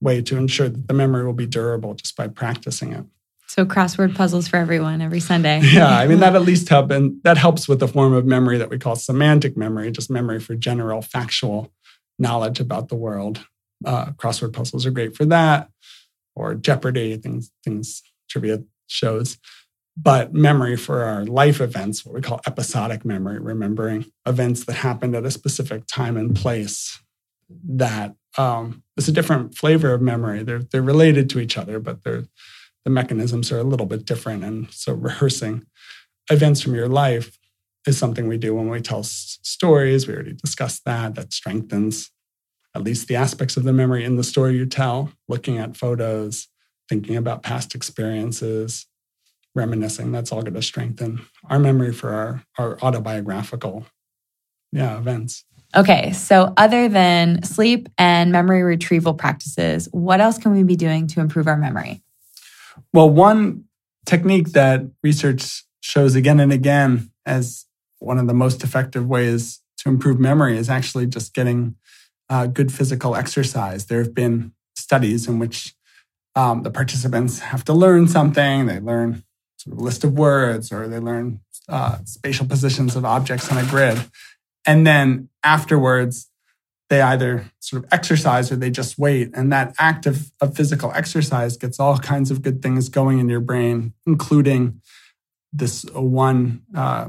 [0.00, 3.04] way to ensure that the memory will be durable just by practicing it.
[3.48, 5.60] So crossword puzzles for everyone every Sunday.
[5.64, 8.58] yeah, I mean that at least help, and that helps with the form of memory
[8.58, 11.72] that we call semantic memory, just memory for general factual
[12.18, 13.46] knowledge about the world.
[13.84, 15.68] Uh, crossword puzzles are great for that,
[16.34, 19.38] or Jeopardy, things, things, trivia shows.
[19.96, 25.14] But memory for our life events, what we call episodic memory, remembering events that happened
[25.14, 27.00] at a specific time and place,
[27.48, 30.42] that um, it's a different flavor of memory.
[30.42, 32.24] They're they're related to each other, but they're
[32.86, 34.44] the mechanisms are a little bit different.
[34.44, 35.66] And so rehearsing
[36.30, 37.36] events from your life
[37.84, 40.06] is something we do when we tell s- stories.
[40.06, 41.16] We already discussed that.
[41.16, 42.12] That strengthens
[42.76, 46.46] at least the aspects of the memory in the story you tell, looking at photos,
[46.88, 48.86] thinking about past experiences,
[49.56, 50.12] reminiscing.
[50.12, 53.84] That's all going to strengthen our memory for our, our autobiographical
[54.70, 55.44] yeah, events.
[55.74, 61.08] Okay, so other than sleep and memory retrieval practices, what else can we be doing
[61.08, 62.04] to improve our memory?
[62.92, 63.64] Well, one
[64.04, 67.66] technique that research shows again and again as
[67.98, 71.76] one of the most effective ways to improve memory is actually just getting
[72.28, 73.86] uh, good physical exercise.
[73.86, 75.74] There have been studies in which
[76.34, 78.66] um, the participants have to learn something.
[78.66, 79.24] They learn
[79.58, 83.58] sort of a list of words or they learn uh, spatial positions of objects on
[83.58, 83.98] a grid.
[84.66, 86.28] And then afterwards,
[86.88, 89.30] they either sort of exercise or they just wait.
[89.34, 93.28] And that act of, of physical exercise gets all kinds of good things going in
[93.28, 94.80] your brain, including
[95.52, 97.08] this one uh,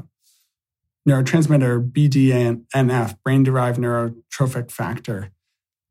[1.08, 5.30] neurotransmitter, BDNF, brain derived neurotrophic factor.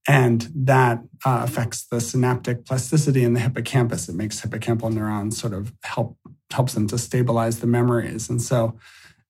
[0.09, 4.07] And that uh, affects the synaptic plasticity in the hippocampus.
[4.07, 6.17] It makes hippocampal neurons sort of help
[6.49, 8.29] helps them to stabilize the memories.
[8.29, 8.79] And so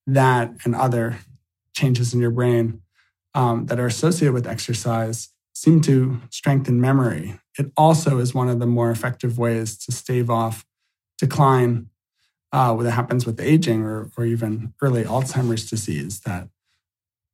[0.05, 1.17] that and other
[1.73, 2.81] changes in your brain
[3.37, 7.39] um, that are associated with exercise seem to strengthen memory.
[7.57, 10.65] It also is one of the more effective ways to stave off
[11.19, 11.89] decline
[12.51, 16.21] uh, that happens with aging or, or even early Alzheimer's disease.
[16.21, 16.49] That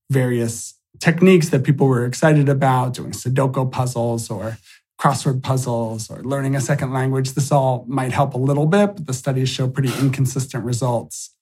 [0.10, 4.58] various techniques that people were excited about, doing Sudoku puzzles or
[5.00, 9.08] crossword puzzles or learning a second language, this all might help a little bit, but
[9.08, 11.34] the studies show pretty inconsistent results.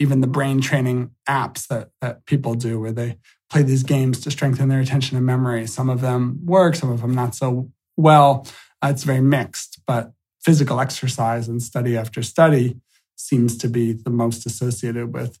[0.00, 3.18] Even the brain training apps that, that people do, where they
[3.50, 5.66] play these games to strengthen their attention and memory.
[5.66, 8.46] Some of them work, some of them not so well.
[8.82, 12.76] Uh, it's very mixed, but physical exercise and study after study
[13.16, 15.38] seems to be the most associated with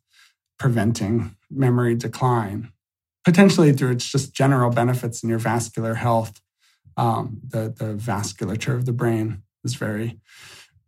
[0.58, 2.72] preventing memory decline,
[3.24, 6.40] potentially through its just general benefits in your vascular health.
[6.96, 10.18] Um, the, the vasculature of the brain is very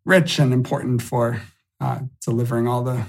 [0.05, 1.41] rich and important for
[1.81, 3.07] uh, delivering all the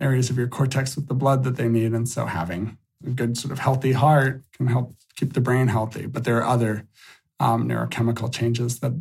[0.00, 1.92] areas of your cortex with the blood that they need.
[1.92, 6.06] And so having a good sort of healthy heart can help keep the brain healthy.
[6.06, 6.86] But there are other
[7.40, 8.92] um, neurochemical changes that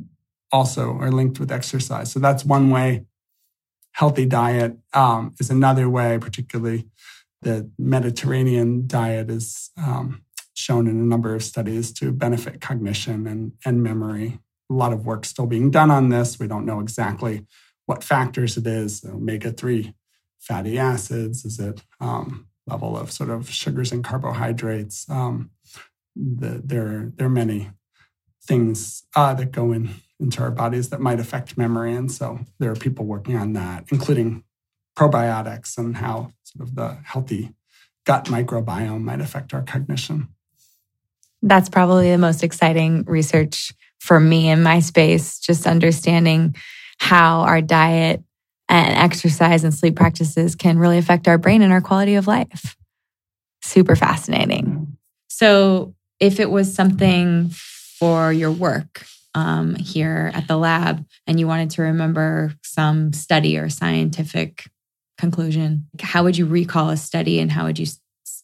[0.51, 2.11] also are linked with exercise.
[2.11, 3.05] So that's one way.
[3.93, 6.87] Healthy diet um, is another way, particularly
[7.41, 10.23] the Mediterranean diet is um,
[10.53, 14.39] shown in a number of studies to benefit cognition and, and memory.
[14.69, 16.39] A lot of work still being done on this.
[16.39, 17.45] We don't know exactly
[17.85, 19.03] what factors it is.
[19.05, 19.93] Omega 3
[20.39, 21.45] fatty acids?
[21.45, 25.09] Is it um, level of sort of sugars and carbohydrates.
[25.09, 25.51] Um,
[26.15, 27.71] the, there, there are many
[28.43, 29.89] things uh, that go in
[30.19, 33.85] into our bodies that might affect memory, and so there are people working on that,
[33.91, 34.43] including
[34.95, 37.53] probiotics and how sort of the healthy
[38.03, 40.29] gut microbiome might affect our cognition.
[41.43, 46.55] That's probably the most exciting research for me in my space, just understanding
[46.99, 48.23] how our diet
[48.69, 52.75] and exercise and sleep practices can really affect our brain and our quality of life.
[53.61, 54.97] Super fascinating.
[55.27, 57.49] So, if it was something
[57.99, 59.05] for your work
[59.35, 64.67] um, here at the lab and you wanted to remember some study or scientific
[65.19, 67.85] conclusion, how would you recall a study and how would you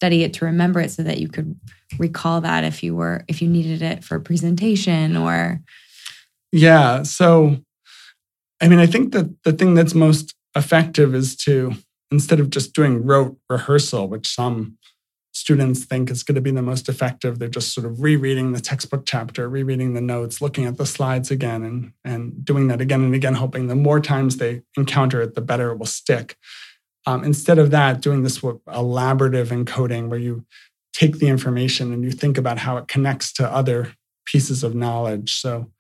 [0.04, 1.58] study it to remember it so that you could
[1.98, 5.62] recall that if you were if you needed it for presentation or
[6.52, 7.56] yeah so
[8.64, 11.74] i mean i think that the thing that's most effective is to
[12.12, 14.78] instead of just doing rote rehearsal which some
[15.36, 18.62] students think is going to be the most effective they're just sort of rereading the
[18.62, 23.04] textbook chapter rereading the notes looking at the slides again and and doing that again
[23.04, 26.38] and again hoping the more times they encounter it the better it will stick
[27.06, 30.46] um, instead of that, doing this elaborative encoding where you
[30.94, 33.94] take the information and you think about how it connects to other
[34.26, 35.34] pieces of knowledge.
[35.34, 35.72] So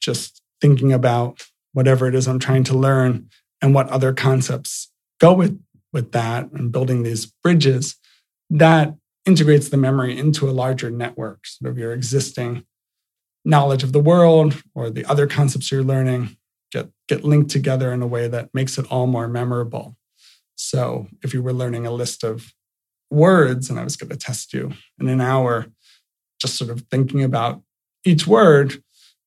[0.00, 1.46] just thinking about
[1.76, 3.28] whatever it is I'm trying to learn
[3.60, 5.62] and what other concepts go with,
[5.92, 7.96] with that and building these bridges,
[8.48, 8.94] that
[9.26, 12.64] integrates the memory into a larger network, sort of your existing
[13.44, 16.38] knowledge of the world or the other concepts you're learning
[16.72, 19.98] get, get linked together in a way that makes it all more memorable.
[20.54, 22.54] So if you were learning a list of
[23.10, 25.66] words and I was going to test you in an hour,
[26.40, 27.60] just sort of thinking about
[28.02, 28.82] each word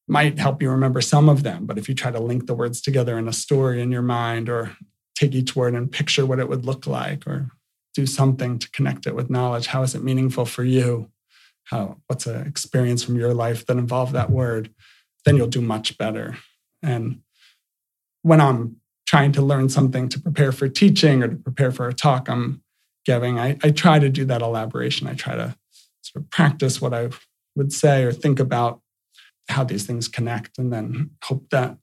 [0.10, 1.66] might help you remember some of them.
[1.66, 4.50] But if you try to link the words together in a story in your mind
[4.50, 4.76] or
[5.16, 7.52] take each word and picture what it would look like or
[7.94, 11.12] do something to connect it with knowledge, how is it meaningful for you?
[11.66, 14.74] How what's an experience from your life that involved that word?
[15.26, 16.38] Then you'll do much better.
[16.82, 17.22] And
[18.24, 21.94] when I'm trying to learn something to prepare for teaching or to prepare for a
[21.94, 22.64] talk I'm
[23.06, 25.08] giving, I, I try to do that elaboration.
[25.08, 25.56] I try to
[26.02, 27.10] sort of practice what I
[27.56, 28.82] would say or think about
[29.50, 31.78] how these things connect and then hope that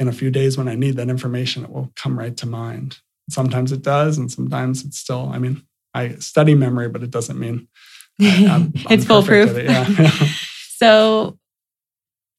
[0.00, 2.98] in a few days when I need that information, it will come right to mind.
[3.28, 5.62] Sometimes it does, and sometimes it's still, I mean,
[5.92, 7.68] I study memory, but it doesn't mean
[8.20, 9.56] I, I'm, I'm it's foolproof.
[9.56, 9.66] It.
[9.66, 10.10] Yeah.
[10.76, 11.38] so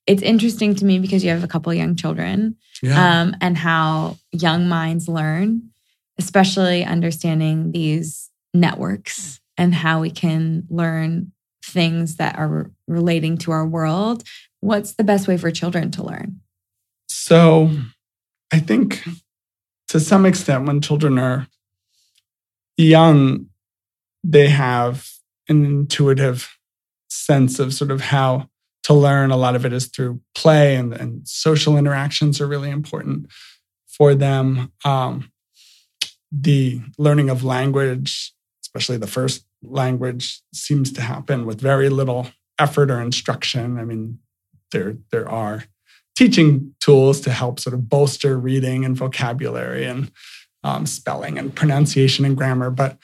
[0.07, 3.21] it's interesting to me because you have a couple young children yeah.
[3.21, 5.69] um, and how young minds learn,
[6.17, 11.31] especially understanding these networks and how we can learn
[11.69, 14.23] things that are relating to our world.
[14.59, 16.41] What's the best way for children to learn?
[17.07, 17.71] So,
[18.51, 19.03] I think
[19.89, 21.47] to some extent, when children are
[22.77, 23.47] young,
[24.23, 25.07] they have
[25.47, 26.57] an intuitive
[27.09, 28.49] sense of sort of how
[28.83, 29.31] to learn.
[29.31, 33.27] A lot of it is through play, and, and social interactions are really important
[33.87, 34.71] for them.
[34.85, 35.31] Um,
[36.31, 42.91] the learning of language, especially the first language, seems to happen with very little effort
[42.91, 43.77] or instruction.
[43.77, 44.19] I mean,
[44.71, 45.65] there there are
[46.15, 50.11] teaching tools to help sort of bolster reading and vocabulary and
[50.63, 52.97] um, spelling and pronunciation and grammar, but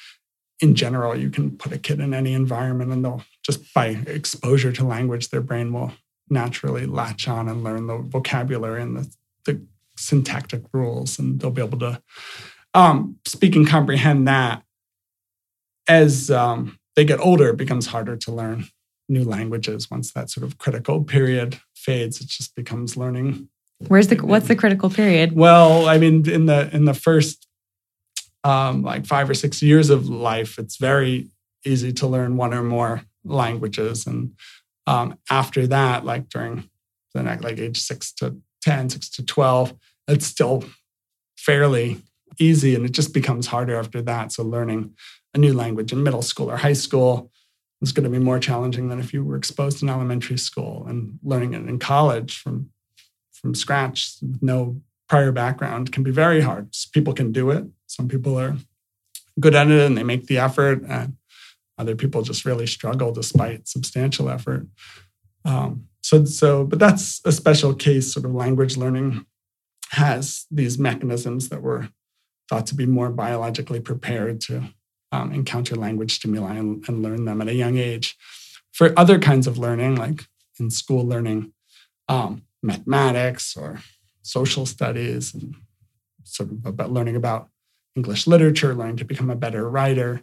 [0.61, 4.71] in general, you can put a kid in any environment and they'll just by exposure
[4.71, 5.93] to language, their brain will
[6.29, 9.61] naturally latch on and learn the vocabulary and the, the
[9.95, 12.01] syntactic rules, and they'll be able to
[12.73, 14.63] um, speak and comprehend that.
[15.87, 18.65] As um, they get older, it becomes harder to learn
[19.07, 22.19] new languages once that sort of critical period fades.
[22.21, 23.49] It just becomes learning.
[23.87, 25.33] Where's the what's the critical period?
[25.33, 27.47] Well, I mean, in the in the first
[28.43, 31.29] um, like five or six years of life, it's very
[31.65, 34.05] easy to learn one or more languages.
[34.05, 34.33] And
[34.87, 36.69] um, after that, like during
[37.13, 39.73] the next, like age six to 10, six to 12,
[40.07, 40.63] it's still
[41.37, 42.01] fairly
[42.37, 42.75] easy.
[42.75, 44.31] And it just becomes harder after that.
[44.31, 44.93] So learning
[45.35, 47.29] a new language in middle school or high school
[47.81, 51.19] is going to be more challenging than if you were exposed in elementary school and
[51.23, 52.69] learning it in college from
[53.33, 56.73] from scratch with no prior background can be very hard.
[56.93, 57.65] People can do it.
[57.85, 58.57] Some people are
[59.39, 60.81] good at it and they make the effort.
[60.87, 61.17] And
[61.77, 64.65] other people just really struggle despite substantial effort.
[65.43, 68.13] Um, so, so, but that's a special case.
[68.13, 69.25] Sort of language learning
[69.91, 71.89] has these mechanisms that were
[72.49, 74.69] thought to be more biologically prepared to
[75.15, 78.17] um, encounter language stimuli and, and learn them at a young age.
[78.73, 80.25] For other kinds of learning, like
[80.59, 81.53] in school learning,
[82.09, 83.79] um, mathematics or
[84.21, 85.55] social studies, and
[86.23, 87.49] sort of about learning about
[87.95, 90.21] English literature, learning to become a better writer,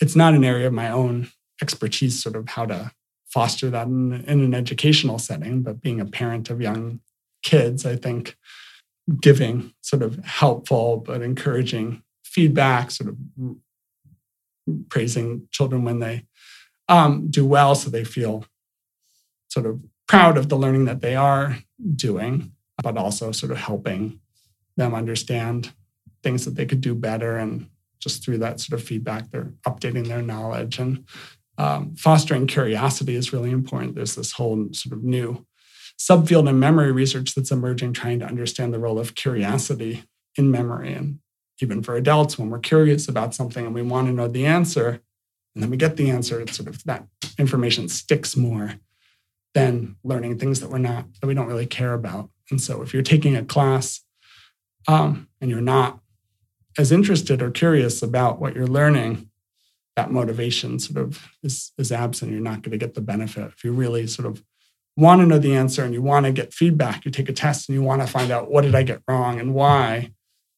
[0.00, 1.28] it's not an area of my own
[1.62, 2.90] expertise, sort of how to
[3.28, 5.62] foster that in, in an educational setting.
[5.62, 7.00] But being a parent of young
[7.42, 8.36] kids, I think
[9.20, 13.16] giving sort of helpful but encouraging feedback, sort of
[14.88, 16.24] praising children when they
[16.88, 18.44] um, do well so they feel
[19.48, 21.58] sort of proud of the learning that they are
[21.94, 22.52] doing,
[22.82, 24.20] but also sort of helping
[24.76, 25.72] them understand
[26.22, 30.06] things that they could do better and just through that sort of feedback, they're updating
[30.06, 31.04] their knowledge and
[31.58, 33.94] um, fostering curiosity is really important.
[33.94, 35.46] There's this whole sort of new
[35.98, 40.04] subfield in memory research that's emerging, trying to understand the role of curiosity
[40.36, 41.18] in memory and
[41.60, 45.00] even for adults, when we're curious about something and we want to know the answer,
[45.54, 47.06] and then we get the answer, it's sort of that
[47.38, 48.74] information sticks more
[49.54, 52.28] than learning things that we're not, that we don't really care about.
[52.50, 54.02] And so if you're taking a class
[54.86, 56.00] um, and you're not
[56.76, 59.30] as interested or curious about what you're learning,
[59.96, 62.32] that motivation sort of is, is absent.
[62.32, 63.50] You're not going to get the benefit.
[63.56, 64.44] If you really sort of
[64.94, 67.68] want to know the answer and you want to get feedback, you take a test
[67.68, 70.12] and you want to find out what did I get wrong and why,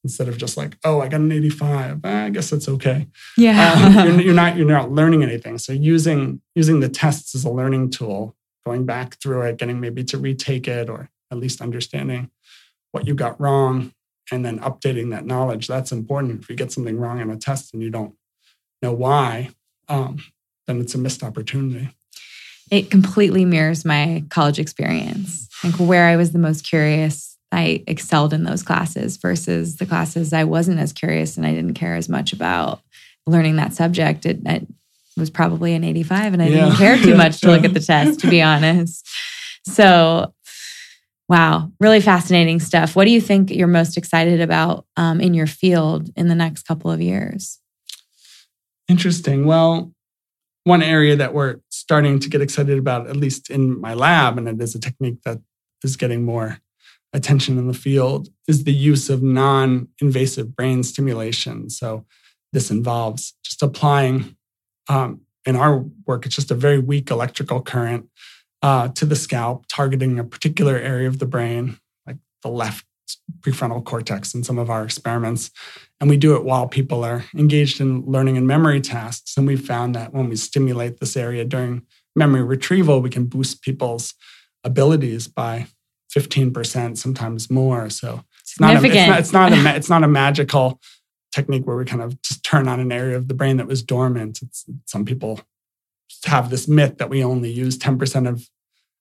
[0.05, 2.05] instead of just like, oh, I got an 85.
[2.05, 3.09] Eh, I guess that's okay.
[3.36, 3.72] Yeah.
[3.72, 5.59] Um, you're, you're, not you're not learning anything.
[5.59, 10.05] So using using the tests as a learning tool, going back through it, getting maybe
[10.05, 12.30] to retake it or at least understanding
[12.92, 13.92] what you got wrong
[14.30, 15.66] and then updating that knowledge.
[15.66, 16.42] That's important.
[16.42, 18.14] If you get something wrong in a test and you don't
[18.82, 19.51] know why,
[19.88, 20.18] um,
[20.66, 21.90] then it's a missed opportunity.
[22.70, 25.49] It completely mirrors my college experience.
[25.64, 30.32] Like where I was the most curious, I excelled in those classes versus the classes
[30.32, 32.80] I wasn't as curious and I didn't care as much about
[33.26, 34.26] learning that subject.
[34.26, 34.66] It, it
[35.16, 36.64] was probably an 85 and I yeah.
[36.64, 39.07] didn't care too much to look at the test, to be honest.
[39.64, 40.32] So
[41.28, 42.96] Wow, really fascinating stuff.
[42.96, 46.62] What do you think you're most excited about um, in your field in the next
[46.62, 47.61] couple of years?
[48.88, 49.44] Interesting.
[49.44, 49.92] Well,
[50.64, 54.49] one area that we're starting to get excited about, at least in my lab, and
[54.49, 55.38] it is a technique that
[55.84, 56.61] is getting more
[57.12, 61.70] attention in the field, is the use of non invasive brain stimulation.
[61.70, 62.04] So,
[62.52, 64.36] this involves just applying,
[64.88, 68.09] um, in our work, it's just a very weak electrical current
[68.62, 72.84] uh, to the scalp, targeting a particular area of the brain, like the left
[73.40, 75.50] prefrontal cortex in some of our experiments.
[76.00, 79.36] And we do it while people are engaged in learning and memory tasks.
[79.36, 81.82] And we found that when we stimulate this area during
[82.16, 84.14] memory retrieval, we can boost people's
[84.64, 85.66] abilities by
[86.16, 87.90] 15%, sometimes more.
[87.90, 90.80] So it's not, a, it's not, it's not, a, it's not a magical
[91.32, 93.82] technique where we kind of just turn on an area of the brain that was
[93.82, 94.40] dormant.
[94.42, 95.40] It's, some people
[96.24, 98.48] have this myth that we only use 10% of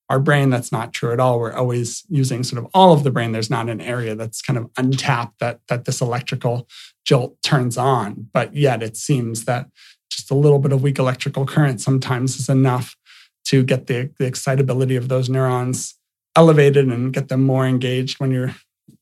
[0.10, 0.50] our brain.
[0.50, 1.40] That's not true at all.
[1.40, 3.32] We're always using sort of all of the brain.
[3.32, 6.68] There's not an area that's kind of untapped that, that this electrical
[7.06, 8.30] jolt turns on.
[8.34, 9.68] But yet it seems that
[10.10, 12.96] just a little bit of weak electrical current sometimes is enough
[13.46, 15.97] to get the, the excitability of those neurons
[16.38, 18.56] elevated and get them more engaged when you're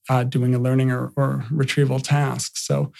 [0.10, 2.58] uh, doing a learning or, or retrieval task.
[2.58, 2.92] So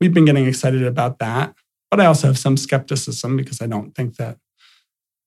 [0.00, 1.54] we've been getting excited about that.
[1.90, 4.38] But I also have some skepticism because I don't think that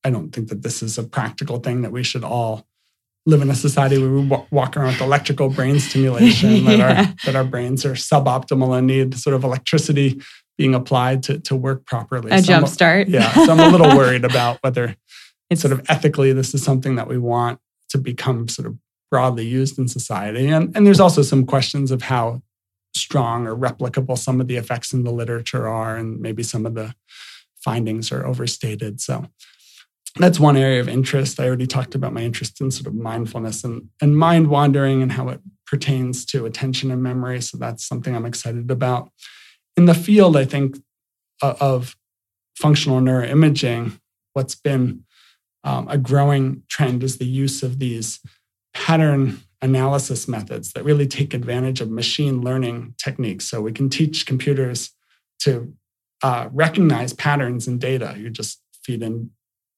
[0.03, 2.68] I don't think that this is a practical thing that we should all
[3.26, 6.61] live in a society where we walk around with electrical brain stimulation, yeah.
[6.78, 10.22] that, our, that our brains are suboptimal and need sort of electricity
[10.57, 12.32] being applied to, to work properly.
[12.32, 13.09] A so jump start.
[13.09, 13.32] Yeah.
[13.34, 14.95] So I'm a little worried about whether
[15.49, 17.59] it's sort of ethically this is something that we want
[17.89, 18.77] to become sort of
[19.09, 20.47] broadly used in society.
[20.47, 22.41] And, and there's also some questions of how
[22.95, 26.75] strong or replicable some of the effects in the literature are, and maybe some of
[26.75, 26.93] the
[27.59, 28.99] findings are overstated.
[28.99, 29.25] So
[30.15, 31.39] that's one area of interest.
[31.39, 35.11] I already talked about my interest in sort of mindfulness and, and mind wandering and
[35.11, 37.41] how it pertains to attention and memory.
[37.41, 39.11] So that's something I'm excited about.
[39.75, 40.77] In the field, I think
[41.41, 41.95] uh, of
[42.55, 43.99] functional neuroimaging,
[44.33, 45.03] what's been
[45.68, 48.22] um, a growing trend is the use of these
[48.74, 53.43] pattern analysis methods that really take advantage of machine learning techniques.
[53.43, 54.91] So we can teach computers
[55.39, 55.74] to
[56.24, 58.15] uh, recognize patterns in data.
[58.18, 59.32] You just feed in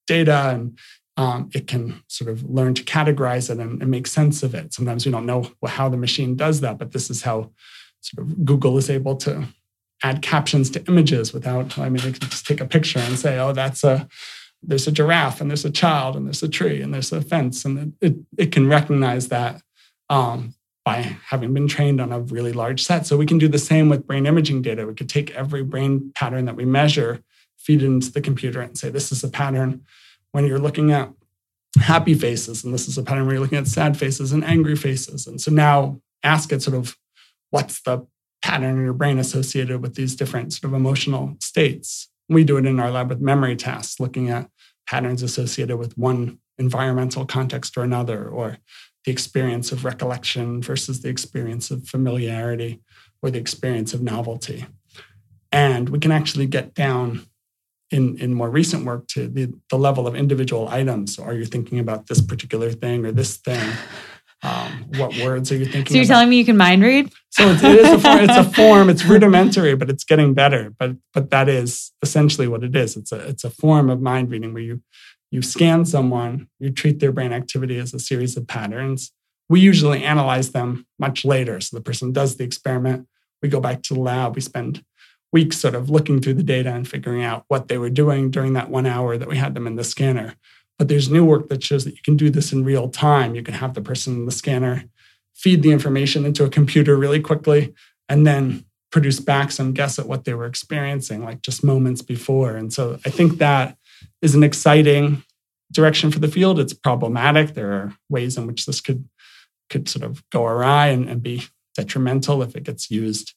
[0.05, 0.77] data and
[1.17, 4.73] um, it can sort of learn to categorize it and, and, make sense of it.
[4.73, 7.49] Sometimes we don't know how the machine does that, but this is how
[8.01, 9.47] sort of Google is able to
[10.03, 13.39] add captions to images without, I mean, they can just take a picture and say,
[13.39, 14.07] oh, that's a,
[14.61, 17.65] there's a giraffe and there's a child and there's a tree and there's a fence.
[17.65, 19.61] And it, it, can recognize that
[20.09, 20.53] um,
[20.83, 23.05] by having been trained on a really large set.
[23.05, 24.85] So we can do the same with brain imaging data.
[24.85, 27.23] We could take every brain pattern that we measure
[27.59, 29.81] feed it into the computer and say, this is a pattern
[30.31, 31.11] when you're looking at
[31.79, 34.75] happy faces, and this is a pattern where you're looking at sad faces and angry
[34.75, 35.27] faces.
[35.27, 36.97] And so now ask it sort of
[37.51, 38.07] what's the
[38.41, 42.09] pattern in your brain associated with these different sort of emotional states.
[42.29, 44.49] We do it in our lab with memory tasks, looking at
[44.87, 48.59] patterns associated with one environmental context or another, or
[49.05, 52.81] the experience of recollection versus the experience of familiarity
[53.21, 54.65] or the experience of novelty.
[55.51, 57.25] And we can actually get down
[57.91, 61.17] in, in more recent work to the, the level of individual items.
[61.17, 63.71] Are you thinking about this particular thing or this thing?
[64.41, 65.87] Um, what words are you thinking?
[65.87, 66.13] So you're about?
[66.13, 67.11] telling me you can mind read?
[67.31, 68.89] So it's, it is a form, it's a form.
[68.89, 70.69] It's rudimentary, but it's getting better.
[70.77, 72.95] But but that is essentially what it is.
[72.95, 74.81] It's a it's a form of mind reading where you
[75.31, 79.11] you scan someone, you treat their brain activity as a series of patterns.
[79.47, 81.59] We usually analyze them much later.
[81.59, 83.07] So the person does the experiment,
[83.41, 84.83] we go back to the lab, we spend
[85.31, 88.53] weeks sort of looking through the data and figuring out what they were doing during
[88.53, 90.35] that one hour that we had them in the scanner.
[90.79, 93.35] But there's new work that shows that you can do this in real time.
[93.35, 94.85] You can have the person in the scanner
[95.35, 97.73] feed the information into a computer really quickly
[98.09, 102.55] and then produce back some guess at what they were experiencing, like just moments before.
[102.55, 103.77] And so I think that
[104.21, 105.23] is an exciting
[105.71, 106.59] direction for the field.
[106.59, 107.53] It's problematic.
[107.53, 109.07] There are ways in which this could
[109.69, 111.43] could sort of go awry and, and be
[111.75, 113.35] detrimental if it gets used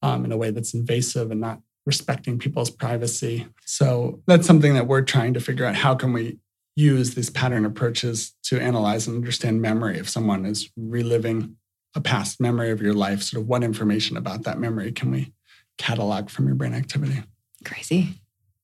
[0.00, 3.46] um, in a way that's invasive and not respecting people's privacy.
[3.66, 5.74] So that's something that we're trying to figure out.
[5.74, 6.38] How can we
[6.76, 11.56] use these pattern approaches to analyze and understand memory if someone is reliving
[11.94, 15.32] a past memory of your life sort of what information about that memory can we
[15.78, 17.22] catalog from your brain activity
[17.64, 18.20] crazy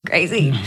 [0.06, 0.64] crazy yeah.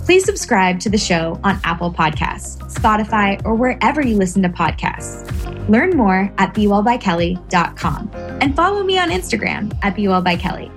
[0.06, 5.30] Please subscribe to the show on Apple Podcasts, Spotify, or wherever you listen to podcasts.
[5.70, 8.12] Learn more at BeWellByKelly.com
[8.42, 10.70] and follow me on Instagram at BeWellByKelly.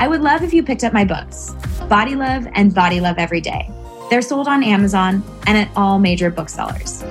[0.00, 1.54] I would love if you picked up my books,
[1.88, 3.68] Body Love and Body Love Every Day.
[4.10, 7.02] They're sold on Amazon and at all major booksellers.